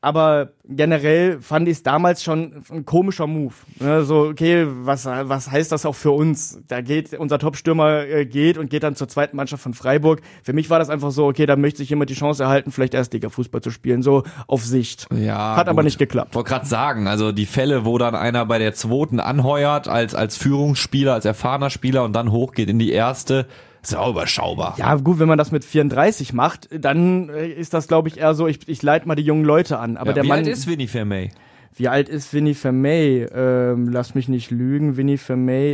Aber 0.00 0.50
generell 0.68 1.40
fand 1.40 1.66
ich 1.66 1.78
es 1.78 1.82
damals 1.82 2.22
schon 2.22 2.62
ein 2.70 2.84
komischer 2.84 3.26
Move. 3.26 3.54
Ne, 3.80 4.04
so, 4.04 4.26
okay, 4.28 4.66
was, 4.68 5.06
was 5.06 5.50
heißt 5.50 5.72
das 5.72 5.86
auch 5.86 5.94
für 5.94 6.10
uns? 6.10 6.60
Da 6.68 6.82
geht, 6.82 7.14
unser 7.14 7.38
Topstürmer 7.38 8.00
äh, 8.06 8.26
geht 8.26 8.58
und 8.58 8.68
geht 8.68 8.82
dann 8.82 8.96
zur 8.96 9.08
zweiten 9.08 9.34
Mannschaft 9.34 9.62
von 9.62 9.72
Freiburg. 9.72 10.20
Für 10.42 10.52
mich 10.52 10.68
war 10.68 10.78
das 10.78 10.90
einfach 10.90 11.10
so, 11.10 11.26
okay, 11.26 11.46
da 11.46 11.56
möchte 11.56 11.78
sich 11.78 11.88
jemand 11.88 12.10
die 12.10 12.14
Chance 12.16 12.42
erhalten, 12.42 12.70
vielleicht 12.70 12.92
Erstliga-Fußball 12.92 13.62
zu 13.62 13.70
spielen, 13.70 14.02
so 14.02 14.24
auf 14.46 14.62
Sicht. 14.62 15.06
Ja, 15.10 15.56
Hat 15.56 15.68
aber 15.68 15.76
gut. 15.76 15.84
nicht 15.86 15.98
geklappt. 15.98 16.34
Wollte 16.34 16.50
gerade 16.50 16.66
sagen, 16.66 17.08
also 17.08 17.32
die 17.32 17.46
Fälle, 17.46 17.86
wo 17.86 17.96
dann 17.96 18.14
einer 18.14 18.44
bei 18.44 18.58
der 18.58 18.74
zweiten 18.74 19.20
anheuert 19.20 19.88
als, 19.88 20.14
als 20.14 20.36
Führungsspieler, 20.36 21.14
als 21.14 21.24
erfahrener 21.24 21.70
Spieler 21.70 22.04
und 22.04 22.12
dann 22.12 22.30
hochgeht 22.30 22.68
in 22.68 22.78
die 22.78 22.92
erste, 22.92 23.46
auch 23.92 24.10
überschaubar. 24.10 24.74
Ja, 24.78 24.94
gut, 24.94 25.18
wenn 25.18 25.28
man 25.28 25.36
das 25.36 25.50
mit 25.50 25.64
34 25.64 26.32
macht, 26.32 26.68
dann 26.72 27.28
äh, 27.28 27.48
ist 27.48 27.74
das, 27.74 27.88
glaube 27.88 28.08
ich, 28.08 28.18
eher 28.18 28.34
so, 28.34 28.46
ich, 28.46 28.68
ich 28.68 28.82
leite 28.82 29.08
mal 29.08 29.16
die 29.16 29.24
jungen 29.24 29.44
Leute 29.44 29.78
an. 29.78 29.96
Aber 29.96 30.10
Ja, 30.10 30.14
der 30.14 30.22
wie 30.22 30.28
Mann, 30.28 30.38
alt 30.38 30.46
ist 30.46 30.66
Winnie 30.66 30.86
Vermey? 30.88 31.30
wie 31.76 31.88
alt 31.88 32.08
ist 32.08 32.32
Winnie 32.32 32.54
Vermey? 32.54 33.26
Ähm, 33.34 33.88
lass 33.88 34.14
mich 34.14 34.28
nicht 34.28 34.50
lügen. 34.52 34.96
Winnie 34.96 35.18
Vermey 35.18 35.72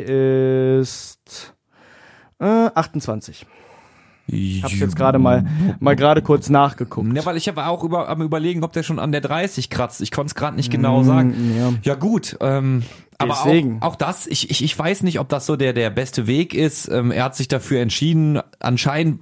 ist 0.81 1.55
äh, 2.41 2.45
28. 2.75 3.47
Ich 4.33 4.63
hab's 4.63 4.79
jetzt 4.79 4.97
gerade 4.97 5.19
mal, 5.19 5.45
mal 5.81 5.97
gerade 5.97 6.23
kurz 6.23 6.49
nachgeguckt. 6.49 7.15
Ja, 7.17 7.25
weil 7.25 7.37
ich 7.37 7.55
war 7.55 7.69
auch 7.69 7.85
über, 7.85 8.09
am 8.09 8.23
überlegen, 8.23 8.65
ob 8.65 8.73
der 8.73 8.83
schon 8.83 8.99
an 8.99 9.13
der 9.13 9.21
30 9.21 9.71
kratzt. 9.71 10.01
Ich 10.01 10.11
konnte 10.11 10.31
es 10.31 10.35
gerade 10.35 10.57
nicht 10.57 10.71
genau 10.71 11.03
sagen. 11.03 11.31
Mm, 11.31 11.59
ja. 11.59 11.73
Ja 11.83 11.95
gut, 11.95 12.37
ähm, 12.41 12.83
aber 13.19 13.37
Deswegen. 13.45 13.83
auch, 13.83 13.89
auch 13.89 13.97
das, 13.97 14.27
ich, 14.27 14.51
ich, 14.51 14.65
ich 14.65 14.79
weiß 14.79 15.03
nicht, 15.03 15.21
ob 15.21 15.29
das 15.29 15.45
so 15.45 15.57
der, 15.57 15.73
der 15.73 15.91
beste 15.91 16.27
Weg 16.27 16.55
ist. 16.55 16.89
Ähm, 16.89 17.11
er 17.11 17.25
hat 17.25 17.37
sich 17.37 17.49
dafür 17.49 17.81
entschieden, 17.81 18.41
anscheinend, 18.61 19.21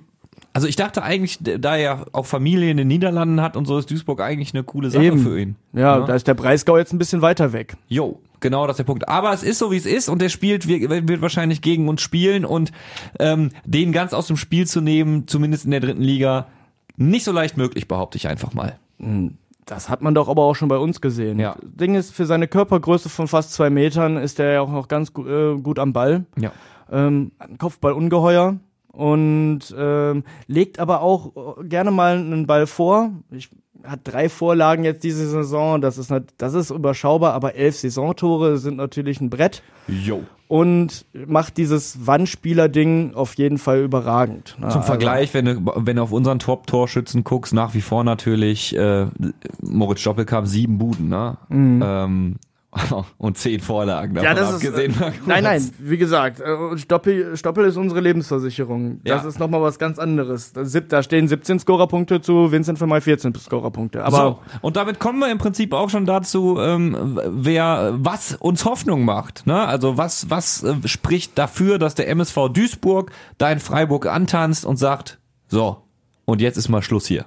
also 0.59 0.67
ich 0.67 0.75
dachte 0.75 1.05
eigentlich, 1.05 1.39
da 1.41 1.77
er 1.77 2.07
auch 2.11 2.27
Familie 2.27 2.71
in 2.73 2.77
den 2.79 2.89
Niederlanden 2.89 3.41
hat 3.41 3.57
und 3.57 3.67
so 3.67 3.79
ist 3.79 3.89
Duisburg 3.89 4.21
eigentlich 4.21 4.53
eine 4.53 4.65
coole 4.65 4.91
Sache 4.91 5.05
Eben. 5.05 5.21
für 5.21 5.41
ihn. 5.41 5.55
Ja, 5.73 6.01
Ja. 6.01 6.05
da 6.05 6.15
ist 6.17 6.27
der 6.27 6.35
Breisgau 6.35 6.77
jetzt 6.77 6.93
ein 6.93 6.99
bisschen 6.99 7.23
weiter 7.23 7.53
weg. 7.53 7.77
Jo, 7.87 8.19
genau 8.41 8.67
das 8.67 8.75
ist 8.75 8.79
der 8.79 8.85
Punkt. 8.85 9.09
Aber 9.09 9.33
es 9.33 9.45
ist 9.45 9.59
so, 9.61 9.71
wie 9.71 9.77
es 9.77 9.87
ist 9.87 10.09
und 10.09 10.21
der 10.21 10.31
spielt, 10.31 10.67
wird, 10.67 11.23
wahrscheinlich 11.23 11.63
gegen 11.63 11.89
uns 11.89 12.03
spielen 12.03 12.45
und 12.45 12.73
ähm, 13.21 13.51
den 13.65 13.93
ganz 13.93 14.13
aus 14.13 14.27
dem 14.27 14.37
Spiel 14.37 14.67
zu 14.67 14.81
nehmen, 14.81 15.29
zumindest 15.29 15.65
in 15.65 15.71
der 15.71 15.79
dritten 15.79 16.03
Liga, 16.03 16.49
nicht 16.97 17.23
so 17.25 17.31
leicht 17.31 17.57
möglich, 17.57 17.87
behaupte 17.87 18.17
ich 18.17 18.27
einfach 18.27 18.53
mal. 18.53 18.77
Das 19.65 19.89
hat 19.89 20.03
man 20.03 20.13
doch 20.17 20.29
aber 20.29 20.43
auch 20.43 20.55
schon 20.55 20.69
bei 20.69 20.79
uns 20.79 21.01
gesehen. 21.01 21.39
Ja. 21.39 21.55
Ding 21.63 21.95
ist, 21.95 22.13
für 22.13 22.27
seine 22.27 22.49
Körpergröße 22.49 23.09
von 23.09 23.29
fast 23.29 23.53
zwei 23.53 23.71
Metern 23.71 24.17
ist 24.17 24.41
er 24.41 24.51
ja 24.55 24.61
auch 24.63 24.73
noch 24.73 24.89
ganz 24.89 25.11
äh, 25.11 25.55
gut 25.61 25.79
am 25.79 25.93
Ball. 25.93 26.25
Ja. 26.37 26.51
Ähm, 26.91 27.31
Kopfball 27.59 27.93
ungeheuer 27.93 28.57
und 28.93 29.61
ähm, 29.77 30.25
legt 30.47 30.79
aber 30.79 31.03
auch 31.03 31.59
äh, 31.61 31.65
gerne 31.65 31.91
mal 31.91 32.17
einen 32.19 32.47
Ball 32.47 32.67
vor. 32.67 33.11
Ich, 33.31 33.51
hat 33.85 34.01
drei 34.05 34.29
Vorlagen 34.29 34.83
jetzt 34.85 35.05
diese 35.05 35.29
Saison. 35.29 35.81
Das 35.81 35.99
ist, 35.99 36.13
das 36.37 36.55
ist 36.55 36.71
überschaubar, 36.71 37.33
aber 37.35 37.55
elf 37.55 37.77
Saisontore 37.77 38.59
sind 38.59 38.77
natürlich 38.77 39.21
ein 39.21 39.31
Brett. 39.31 39.63
Jo. 39.87 40.25
Und 40.49 41.05
macht 41.27 41.59
dieses 41.59 42.07
Wandspieler-Ding 42.07 43.15
auf 43.15 43.35
jeden 43.35 43.59
Fall 43.59 43.81
überragend. 43.83 44.49
Zum 44.57 44.65
Also- 44.65 44.81
Vergleich, 44.81 45.33
wenn 45.35 45.45
du, 45.45 45.73
wenn 45.77 45.97
du 45.97 46.03
auf 46.03 46.11
unseren 46.11 46.39
Top-Torschützen 46.39 47.23
guckst, 47.23 47.53
nach 47.55 47.75
wie 47.75 47.83
vor 47.83 48.03
natürlich 48.03 48.75
äh, 48.77 49.07
Moritz 49.61 50.01
Stoppelkamp 50.01 50.47
sieben 50.49 50.79
Buden, 50.79 51.09
ne? 51.09 51.37
Ähm, 51.51 52.37
und 53.19 53.39
zehn 53.39 53.61
Vorlagen. 53.61 54.13
Mhm. 54.13 54.19
Ja, 54.19 54.35
davon 54.35 54.53
das 54.55 54.63
ist. 54.63 54.69
abgesehen 54.69 54.95
Äh, 54.95 55.01
mal 55.01 55.11
kurz. 55.13 55.27
nein, 55.27 55.45
nein, 55.45 55.71
wie 55.79 55.99
gesagt, 55.99 56.41
äh, 56.41 56.79
Stoppel, 56.79 57.37
Stoppel 57.37 57.65
ist 57.67 57.77
unsere 57.77 58.01
Lebensversicherung. 58.01 59.01
Das 59.05 59.23
Ja. 59.23 59.29
ist 59.29 59.39
nochmal 59.39 59.63
was 59.63 59.79
ganz 59.79 59.99
anderes. 59.99 60.53
Da, 60.53 61.03
stehen 61.03 61.29
17 61.29 61.59
Scorerpunkte 61.61 62.21
zu 62.21 62.53
Vincent 62.53 62.79
Vermey 62.79 63.01
14 63.01 63.35
Scorerpunkte. 63.35 64.05
Aber 64.05 64.17
so, 64.19 64.39
und 64.63 64.77
damit 64.77 64.99
kommen 65.01 65.19
wir 65.19 65.31
im 65.31 65.39
Prinzip 65.39 65.73
auch 65.73 65.91
schon 65.91 66.05
dazu, 66.07 66.59
ähm, 66.61 67.19
wer 67.27 67.95
was 67.99 68.35
uns 68.35 68.65
Hoffnung 68.65 69.05
macht. 69.05 69.47
Ne? 69.47 69.59
Also 69.67 69.97
was 69.99 70.31
was 70.31 70.63
äh, 70.63 70.75
spricht 70.87 71.37
dafür, 71.39 71.79
dass 71.79 71.95
der 71.95 72.09
MSV 72.09 72.49
Duisburg 72.53 73.11
da 73.39 73.51
in 73.51 73.59
Freiburg 73.61 74.07
antanzt 74.07 74.65
und 74.65 74.77
sagt, 74.77 75.19
so 75.49 75.83
und 76.25 76.41
jetzt 76.41 76.57
ist 76.57 76.69
mal 76.69 76.83
Schluss 76.83 77.07
hier. 77.07 77.25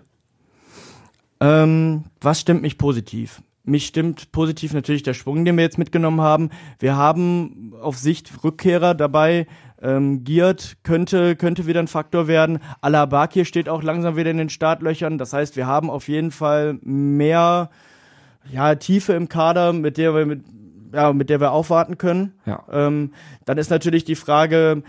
ähm, 1.40 2.04
was 2.20 2.40
stimmt 2.40 2.62
mich 2.62 2.78
positiv? 2.78 3.42
Mich 3.64 3.86
stimmt 3.86 4.32
positiv 4.32 4.74
natürlich 4.74 5.04
der 5.04 5.14
Schwung, 5.14 5.46
den 5.46 5.56
wir 5.56 5.64
jetzt 5.64 5.78
mitgenommen 5.78 6.22
haben. 6.22 6.50
Wir 6.80 6.96
haben 6.96 7.74
auf 7.80 7.98
Sicht 7.98 8.44
Rückkehrer 8.44 8.96
dabei. 8.96 9.46
Ähm, 9.82 10.24
Giert 10.24 10.78
könnte, 10.84 11.36
könnte 11.36 11.68
wieder 11.68 11.80
ein 11.80 11.88
Faktor 11.88 12.28
werden. 12.28 12.60
Alabakir 12.82 13.46
steht 13.46 13.70
auch 13.70 13.84
langsam 13.84 14.16
wieder 14.16 14.32
in 14.32 14.38
den 14.38 14.50
Startlöchern. 14.50 15.18
Das 15.18 15.34
heißt, 15.34 15.56
wir 15.56 15.68
haben 15.68 15.90
auf 15.90 16.08
jeden 16.08 16.32
Fall 16.32 16.80
mehr 16.82 17.70
ja, 18.52 18.76
Tiefe 18.76 19.14
im 19.14 19.30
Kader, 19.30 19.74
mit 19.74 19.98
der 19.98 20.16
wir 20.16 20.26
mit, 20.26 20.44
ja, 20.94 21.14
mit 21.14 21.30
der 21.30 21.40
wir 21.40 21.52
aufwarten 21.52 21.98
können. 21.98 22.34
Ja. 22.46 22.64
Ähm, 22.72 23.14
dann 23.46 23.58
ist 23.58 23.70
natürlich 23.70 24.04
die 24.06 24.16
Frage, 24.16 24.84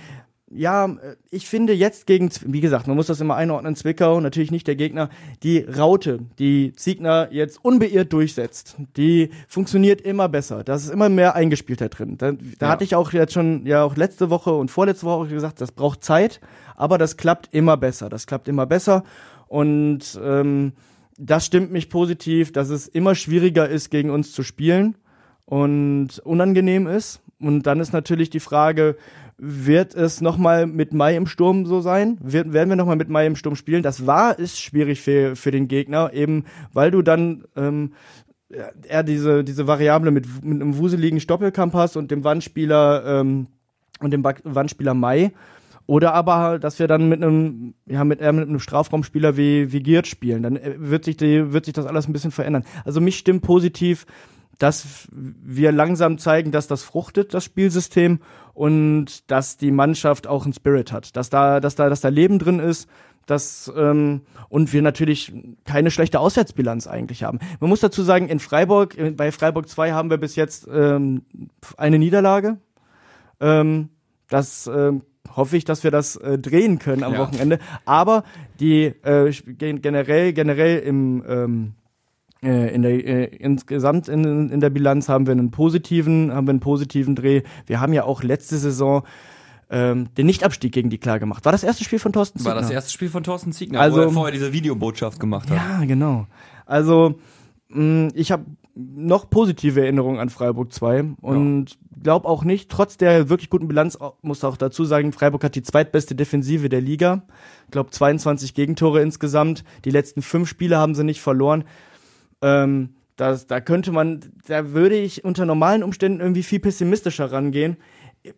ja, 0.54 0.86
äh, 0.86 1.16
ich 1.30 1.46
finde 1.48 1.72
jetzt 1.72 2.06
gegen, 2.06 2.30
wie 2.46 2.60
gesagt, 2.60 2.86
man 2.86 2.96
muss 2.96 3.06
das 3.06 3.20
immer 3.20 3.36
einordnen, 3.36 3.76
Zwickau, 3.76 4.20
natürlich 4.20 4.50
nicht 4.50 4.66
der 4.66 4.76
Gegner, 4.76 5.08
die 5.42 5.58
Raute, 5.60 6.20
die 6.38 6.72
Ziegner 6.74 7.28
jetzt 7.30 7.64
unbeirrt 7.64 8.12
durchsetzt, 8.12 8.76
die 8.96 9.30
funktioniert 9.48 10.00
immer 10.00 10.28
besser. 10.28 10.64
Da 10.64 10.74
ist 10.74 10.90
immer 10.90 11.08
mehr 11.08 11.34
Eingespieltheit 11.34 11.98
drin. 11.98 12.18
Da, 12.18 12.32
da 12.32 12.66
Ja. 12.66 12.72
hatte 12.72 12.84
ich 12.84 12.94
auch 12.94 13.12
jetzt 13.12 13.32
schon, 13.32 13.66
ja 13.66 13.82
auch 13.84 13.96
letzte 13.96 14.30
Woche 14.30 14.52
und 14.52 14.70
vorletzte 14.70 15.06
Woche 15.06 15.28
gesagt, 15.28 15.60
das 15.60 15.72
braucht 15.72 16.04
Zeit, 16.04 16.40
aber 16.76 16.98
das 16.98 17.16
klappt 17.16 17.48
immer 17.54 17.76
besser. 17.76 18.08
Das 18.08 18.26
klappt 18.26 18.48
immer 18.48 18.66
besser 18.66 19.04
und 19.48 20.00
ähm, 20.22 20.72
das 21.18 21.44
stimmt 21.46 21.70
mich 21.72 21.88
positiv, 21.90 22.52
dass 22.52 22.70
es 22.70 22.88
immer 22.88 23.14
schwieriger 23.14 23.68
ist, 23.68 23.90
gegen 23.90 24.10
uns 24.10 24.32
zu 24.32 24.42
spielen 24.42 24.96
und 25.44 26.18
unangenehm 26.24 26.86
ist. 26.86 27.20
Und 27.40 27.64
dann 27.64 27.80
ist 27.80 27.92
natürlich 27.92 28.30
die 28.30 28.40
Frage, 28.40 28.96
wird 29.44 29.96
es 29.96 30.20
nochmal 30.20 30.68
mit 30.68 30.94
Mai 30.94 31.16
im 31.16 31.26
Sturm 31.26 31.66
so 31.66 31.80
sein? 31.80 32.16
Wird, 32.22 32.52
werden 32.52 32.68
wir 32.68 32.76
nochmal 32.76 32.94
mit 32.94 33.08
Mai 33.08 33.26
im 33.26 33.34
Sturm 33.34 33.56
spielen? 33.56 33.82
Das 33.82 34.06
war, 34.06 34.38
ist 34.38 34.60
schwierig 34.60 35.00
für, 35.00 35.34
für 35.34 35.50
den 35.50 35.66
Gegner, 35.66 36.12
eben 36.12 36.44
weil 36.72 36.92
du 36.92 37.02
dann 37.02 37.42
ähm, 37.56 37.92
eher 38.88 39.02
diese, 39.02 39.42
diese 39.42 39.66
Variable 39.66 40.12
mit, 40.12 40.44
mit 40.44 40.62
einem 40.62 40.78
wuseligen 40.78 41.18
Stoppelkamp 41.18 41.74
hast 41.74 41.96
und 41.96 42.12
dem 42.12 42.22
Wandspieler 42.22 43.02
ähm, 43.04 43.48
und 43.98 44.12
dem 44.12 44.22
Back- 44.22 44.42
Wandspieler 44.44 44.94
Mai. 44.94 45.32
Oder 45.86 46.14
aber, 46.14 46.60
dass 46.60 46.78
wir 46.78 46.86
dann 46.86 47.08
mit 47.08 47.20
einem, 47.20 47.74
ja, 47.86 48.04
mit, 48.04 48.20
eher 48.20 48.32
mit 48.32 48.48
einem 48.48 48.60
Strafraumspieler 48.60 49.36
wie, 49.36 49.72
wie 49.72 49.82
Giert 49.82 50.06
spielen. 50.06 50.44
Dann 50.44 50.56
äh, 50.56 50.74
wird 50.78 51.04
sich, 51.04 51.16
die, 51.16 51.52
wird 51.52 51.64
sich 51.64 51.74
das 51.74 51.86
alles 51.86 52.08
ein 52.08 52.12
bisschen 52.12 52.30
verändern. 52.30 52.62
Also 52.84 53.00
mich 53.00 53.18
stimmt 53.18 53.42
positiv, 53.42 54.06
dass 54.62 55.08
wir 55.12 55.72
langsam 55.72 56.18
zeigen, 56.18 56.52
dass 56.52 56.68
das 56.68 56.82
fruchtet, 56.82 57.34
das 57.34 57.44
Spielsystem, 57.44 58.20
und 58.54 59.30
dass 59.30 59.56
die 59.56 59.70
Mannschaft 59.70 60.26
auch 60.26 60.44
einen 60.44 60.52
Spirit 60.52 60.92
hat, 60.92 61.16
dass 61.16 61.30
da, 61.30 61.58
dass 61.58 61.74
da, 61.74 61.88
dass 61.88 62.00
da 62.02 62.08
Leben 62.08 62.38
drin 62.38 62.58
ist, 62.58 62.88
dass 63.26 63.72
ähm, 63.76 64.22
und 64.48 64.72
wir 64.72 64.82
natürlich 64.82 65.32
keine 65.64 65.90
schlechte 65.90 66.20
Auswärtsbilanz 66.20 66.86
eigentlich 66.86 67.22
haben. 67.24 67.38
Man 67.60 67.70
muss 67.70 67.80
dazu 67.80 68.02
sagen, 68.02 68.28
in 68.28 68.40
Freiburg, 68.40 68.98
äh, 68.98 69.10
bei 69.10 69.32
Freiburg 69.32 69.68
2 69.68 69.92
haben 69.92 70.10
wir 70.10 70.18
bis 70.18 70.36
jetzt 70.36 70.68
ähm, 70.70 71.22
eine 71.76 71.98
Niederlage. 71.98 72.58
Ähm, 73.40 73.88
das 74.28 74.66
ähm, 74.66 75.02
hoffe 75.36 75.56
ich, 75.56 75.64
dass 75.64 75.84
wir 75.84 75.90
das 75.90 76.16
äh, 76.16 76.38
drehen 76.38 76.78
können 76.78 77.04
am 77.04 77.14
Ja. 77.14 77.20
Wochenende. 77.20 77.58
Aber 77.84 78.24
die 78.60 78.84
äh, 79.02 79.30
gen- 79.30 79.80
generell 79.82 80.32
generell 80.32 80.80
im 80.80 81.24
ähm, 81.26 81.72
äh, 81.74 81.81
in 82.74 82.82
der 82.82 82.92
äh, 83.06 83.24
insgesamt 83.36 84.08
in, 84.08 84.50
in 84.50 84.60
der 84.60 84.70
Bilanz 84.70 85.08
haben 85.08 85.26
wir 85.26 85.32
einen 85.32 85.50
positiven 85.50 86.32
haben 86.32 86.46
wir 86.46 86.50
einen 86.50 86.60
positiven 86.60 87.14
Dreh. 87.14 87.42
Wir 87.66 87.80
haben 87.80 87.92
ja 87.92 88.04
auch 88.04 88.22
letzte 88.22 88.56
Saison 88.58 89.04
ähm, 89.70 90.08
den 90.16 90.26
Nichtabstieg 90.26 90.72
gegen 90.72 90.90
die 90.90 90.98
klar 90.98 91.18
gemacht. 91.18 91.44
War 91.44 91.52
das 91.52 91.62
erste 91.64 91.84
Spiel 91.84 91.98
von 91.98 92.12
Thorsten 92.12 92.44
War 92.44 92.54
das 92.54 92.64
Ziegner? 92.66 92.74
erste 92.74 92.90
Spiel 92.92 93.08
von 93.08 93.22
Thorsten 93.22 93.52
Ziegner, 93.52 93.80
Also- 93.80 93.98
wo 93.98 94.00
er 94.02 94.10
vorher 94.10 94.32
diese 94.32 94.52
Videobotschaft 94.52 95.18
gemacht 95.20 95.50
hat. 95.50 95.56
Ja, 95.56 95.84
genau. 95.86 96.26
Also 96.66 97.14
mh, 97.68 98.08
ich 98.14 98.32
habe 98.32 98.44
noch 98.74 99.28
positive 99.30 99.80
Erinnerungen 99.82 100.18
an 100.18 100.30
Freiburg 100.30 100.72
2 100.72 101.04
und 101.20 101.78
glaube 102.02 102.26
auch 102.26 102.42
nicht, 102.42 102.70
trotz 102.70 102.96
der 102.96 103.28
wirklich 103.28 103.50
guten 103.50 103.68
Bilanz, 103.68 103.98
muss 104.22 104.42
auch 104.44 104.56
dazu 104.56 104.84
sagen, 104.84 105.12
Freiburg 105.12 105.44
hat 105.44 105.54
die 105.54 105.62
zweitbeste 105.62 106.14
Defensive 106.14 106.68
der 106.68 106.80
Liga. 106.80 107.22
Ich 107.66 107.70
glaube 107.70 107.90
22 107.90 108.54
Gegentore 108.54 109.00
insgesamt. 109.02 109.62
Die 109.84 109.90
letzten 109.90 110.22
fünf 110.22 110.48
Spiele 110.48 110.78
haben 110.78 110.94
sie 110.94 111.04
nicht 111.04 111.20
verloren. 111.20 111.64
Ähm, 112.42 112.90
das, 113.16 113.46
da 113.46 113.60
könnte 113.60 113.92
man, 113.92 114.20
da 114.46 114.72
würde 114.72 114.96
ich 114.96 115.24
unter 115.24 115.44
normalen 115.46 115.82
Umständen 115.82 116.20
irgendwie 116.20 116.42
viel 116.42 116.60
pessimistischer 116.60 117.30
rangehen. 117.30 117.76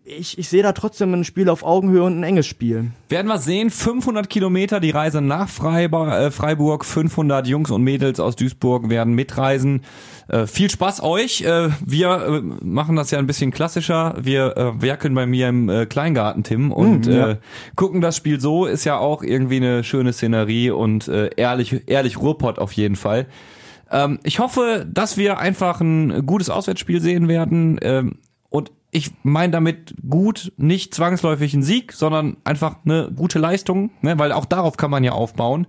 Ich, 0.04 0.38
ich 0.38 0.48
sehe 0.48 0.62
da 0.62 0.72
trotzdem 0.72 1.12
ein 1.12 1.24
Spiel 1.24 1.50
auf 1.50 1.62
Augenhöhe 1.62 2.02
und 2.04 2.18
ein 2.18 2.22
enges 2.22 2.46
Spiel. 2.46 2.90
Werden 3.10 3.26
wir 3.28 3.36
sehen, 3.38 3.68
500 3.68 4.30
Kilometer 4.30 4.80
die 4.80 4.90
Reise 4.90 5.20
nach 5.20 5.48
Freiburg, 5.50 6.08
äh, 6.10 6.30
Freiburg 6.30 6.86
500 6.86 7.46
Jungs 7.46 7.70
und 7.70 7.82
Mädels 7.82 8.18
aus 8.18 8.34
Duisburg 8.34 8.88
werden 8.88 9.12
mitreisen. 9.12 9.82
Äh, 10.28 10.46
viel 10.46 10.70
Spaß 10.70 11.02
euch. 11.02 11.42
Äh, 11.42 11.68
wir 11.84 12.08
äh, 12.10 12.40
machen 12.64 12.96
das 12.96 13.10
ja 13.10 13.18
ein 13.18 13.26
bisschen 13.26 13.50
klassischer. 13.50 14.14
Wir 14.18 14.56
äh, 14.56 14.80
werkeln 14.80 15.14
bei 15.14 15.26
mir 15.26 15.50
im 15.50 15.68
äh, 15.68 15.84
Kleingarten, 15.84 16.44
Tim, 16.44 16.72
und 16.72 17.06
Mm, 17.06 17.10
ja. 17.12 17.30
äh, 17.32 17.36
gucken 17.76 18.00
das 18.00 18.16
Spiel 18.16 18.40
so. 18.40 18.64
Ist 18.64 18.84
ja 18.84 18.96
auch 18.96 19.22
irgendwie 19.22 19.56
eine 19.56 19.84
schöne 19.84 20.14
Szenerie 20.14 20.70
und 20.70 21.08
äh, 21.08 21.28
ehrlich, 21.36 21.82
ehrlich 21.88 22.18
Ruhrpott 22.18 22.58
auf 22.58 22.72
jeden 22.72 22.96
Fall. 22.96 23.26
Ähm, 23.90 24.18
ich 24.22 24.38
hoffe, 24.38 24.86
dass 24.90 25.16
wir 25.16 25.38
einfach 25.38 25.80
ein 25.80 26.26
gutes 26.26 26.50
Auswärtsspiel 26.50 27.00
sehen 27.00 27.28
werden. 27.28 27.78
Ähm, 27.82 28.18
und 28.50 28.70
ich 28.90 29.10
meine 29.24 29.52
damit 29.52 29.94
gut 30.08 30.52
nicht 30.56 30.94
zwangsläufig 30.94 31.54
ein 31.54 31.62
Sieg, 31.62 31.92
sondern 31.92 32.36
einfach 32.44 32.76
eine 32.84 33.10
gute 33.14 33.38
Leistung, 33.38 33.90
ne? 34.02 34.18
weil 34.18 34.30
auch 34.32 34.44
darauf 34.44 34.76
kann 34.76 34.90
man 34.90 35.02
ja 35.02 35.12
aufbauen. 35.12 35.66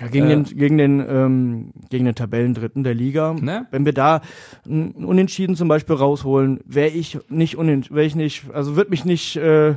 Ja, 0.00 0.08
gegen 0.08 0.26
Äh, 0.26 0.28
den, 0.28 0.44
gegen 0.44 0.78
den, 0.78 1.04
ähm, 1.08 1.72
gegen 1.90 2.04
den 2.04 2.14
Tabellendritten 2.14 2.84
der 2.84 2.94
Liga. 2.94 3.34
Ne? 3.34 3.66
Wenn 3.70 3.84
wir 3.84 3.94
da 3.94 4.20
ein 4.66 4.92
Unentschieden 4.92 5.56
zum 5.56 5.68
Beispiel 5.68 5.96
rausholen, 5.96 6.60
wäre 6.66 6.90
ich 6.90 7.18
nicht 7.28 7.56
unent, 7.56 7.90
wäre 7.90 8.04
ich 8.06 8.14
nicht, 8.14 8.44
also 8.52 8.76
würde 8.76 8.90
mich 8.90 9.04
nicht 9.04 9.36
äh, 9.36 9.76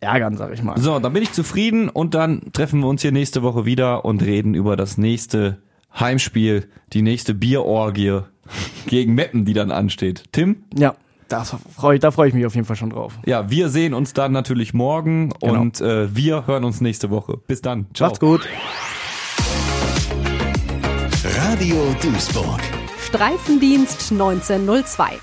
ärgern, 0.00 0.36
sag 0.36 0.52
ich 0.52 0.62
mal. 0.62 0.78
So, 0.78 0.98
dann 0.98 1.12
bin 1.12 1.22
ich 1.22 1.32
zufrieden 1.32 1.88
und 1.88 2.14
dann 2.14 2.52
treffen 2.52 2.80
wir 2.80 2.88
uns 2.88 3.02
hier 3.02 3.12
nächste 3.12 3.42
Woche 3.42 3.64
wieder 3.64 4.04
und 4.04 4.22
reden 4.22 4.54
über 4.54 4.76
das 4.76 4.98
nächste 4.98 5.58
Heimspiel, 5.98 6.68
die 6.92 7.02
nächste 7.02 7.34
Bierorgie 7.34 8.20
gegen 8.86 9.14
Meppen, 9.14 9.44
die 9.44 9.52
dann 9.54 9.70
ansteht. 9.70 10.24
Tim? 10.32 10.64
Ja, 10.76 10.94
das 11.28 11.56
freu 11.76 11.94
ich, 11.94 12.00
da 12.00 12.10
freue 12.10 12.28
ich 12.28 12.34
mich 12.34 12.46
auf 12.46 12.54
jeden 12.54 12.66
Fall 12.66 12.76
schon 12.76 12.90
drauf. 12.90 13.18
Ja, 13.26 13.50
wir 13.50 13.68
sehen 13.68 13.94
uns 13.94 14.12
dann 14.12 14.32
natürlich 14.32 14.74
morgen 14.74 15.30
Genau. 15.40 15.60
und 15.60 15.80
äh, 15.80 16.14
wir 16.14 16.46
hören 16.46 16.64
uns 16.64 16.80
nächste 16.80 17.10
Woche. 17.10 17.36
Bis 17.46 17.62
dann. 17.62 17.86
Ciao. 17.94 18.08
Macht's 18.08 18.20
gut. 18.20 18.46
Radio 21.24 21.94
Duisburg. 22.00 22.60
Streifendienst 23.04 24.12
1902. 24.12 25.18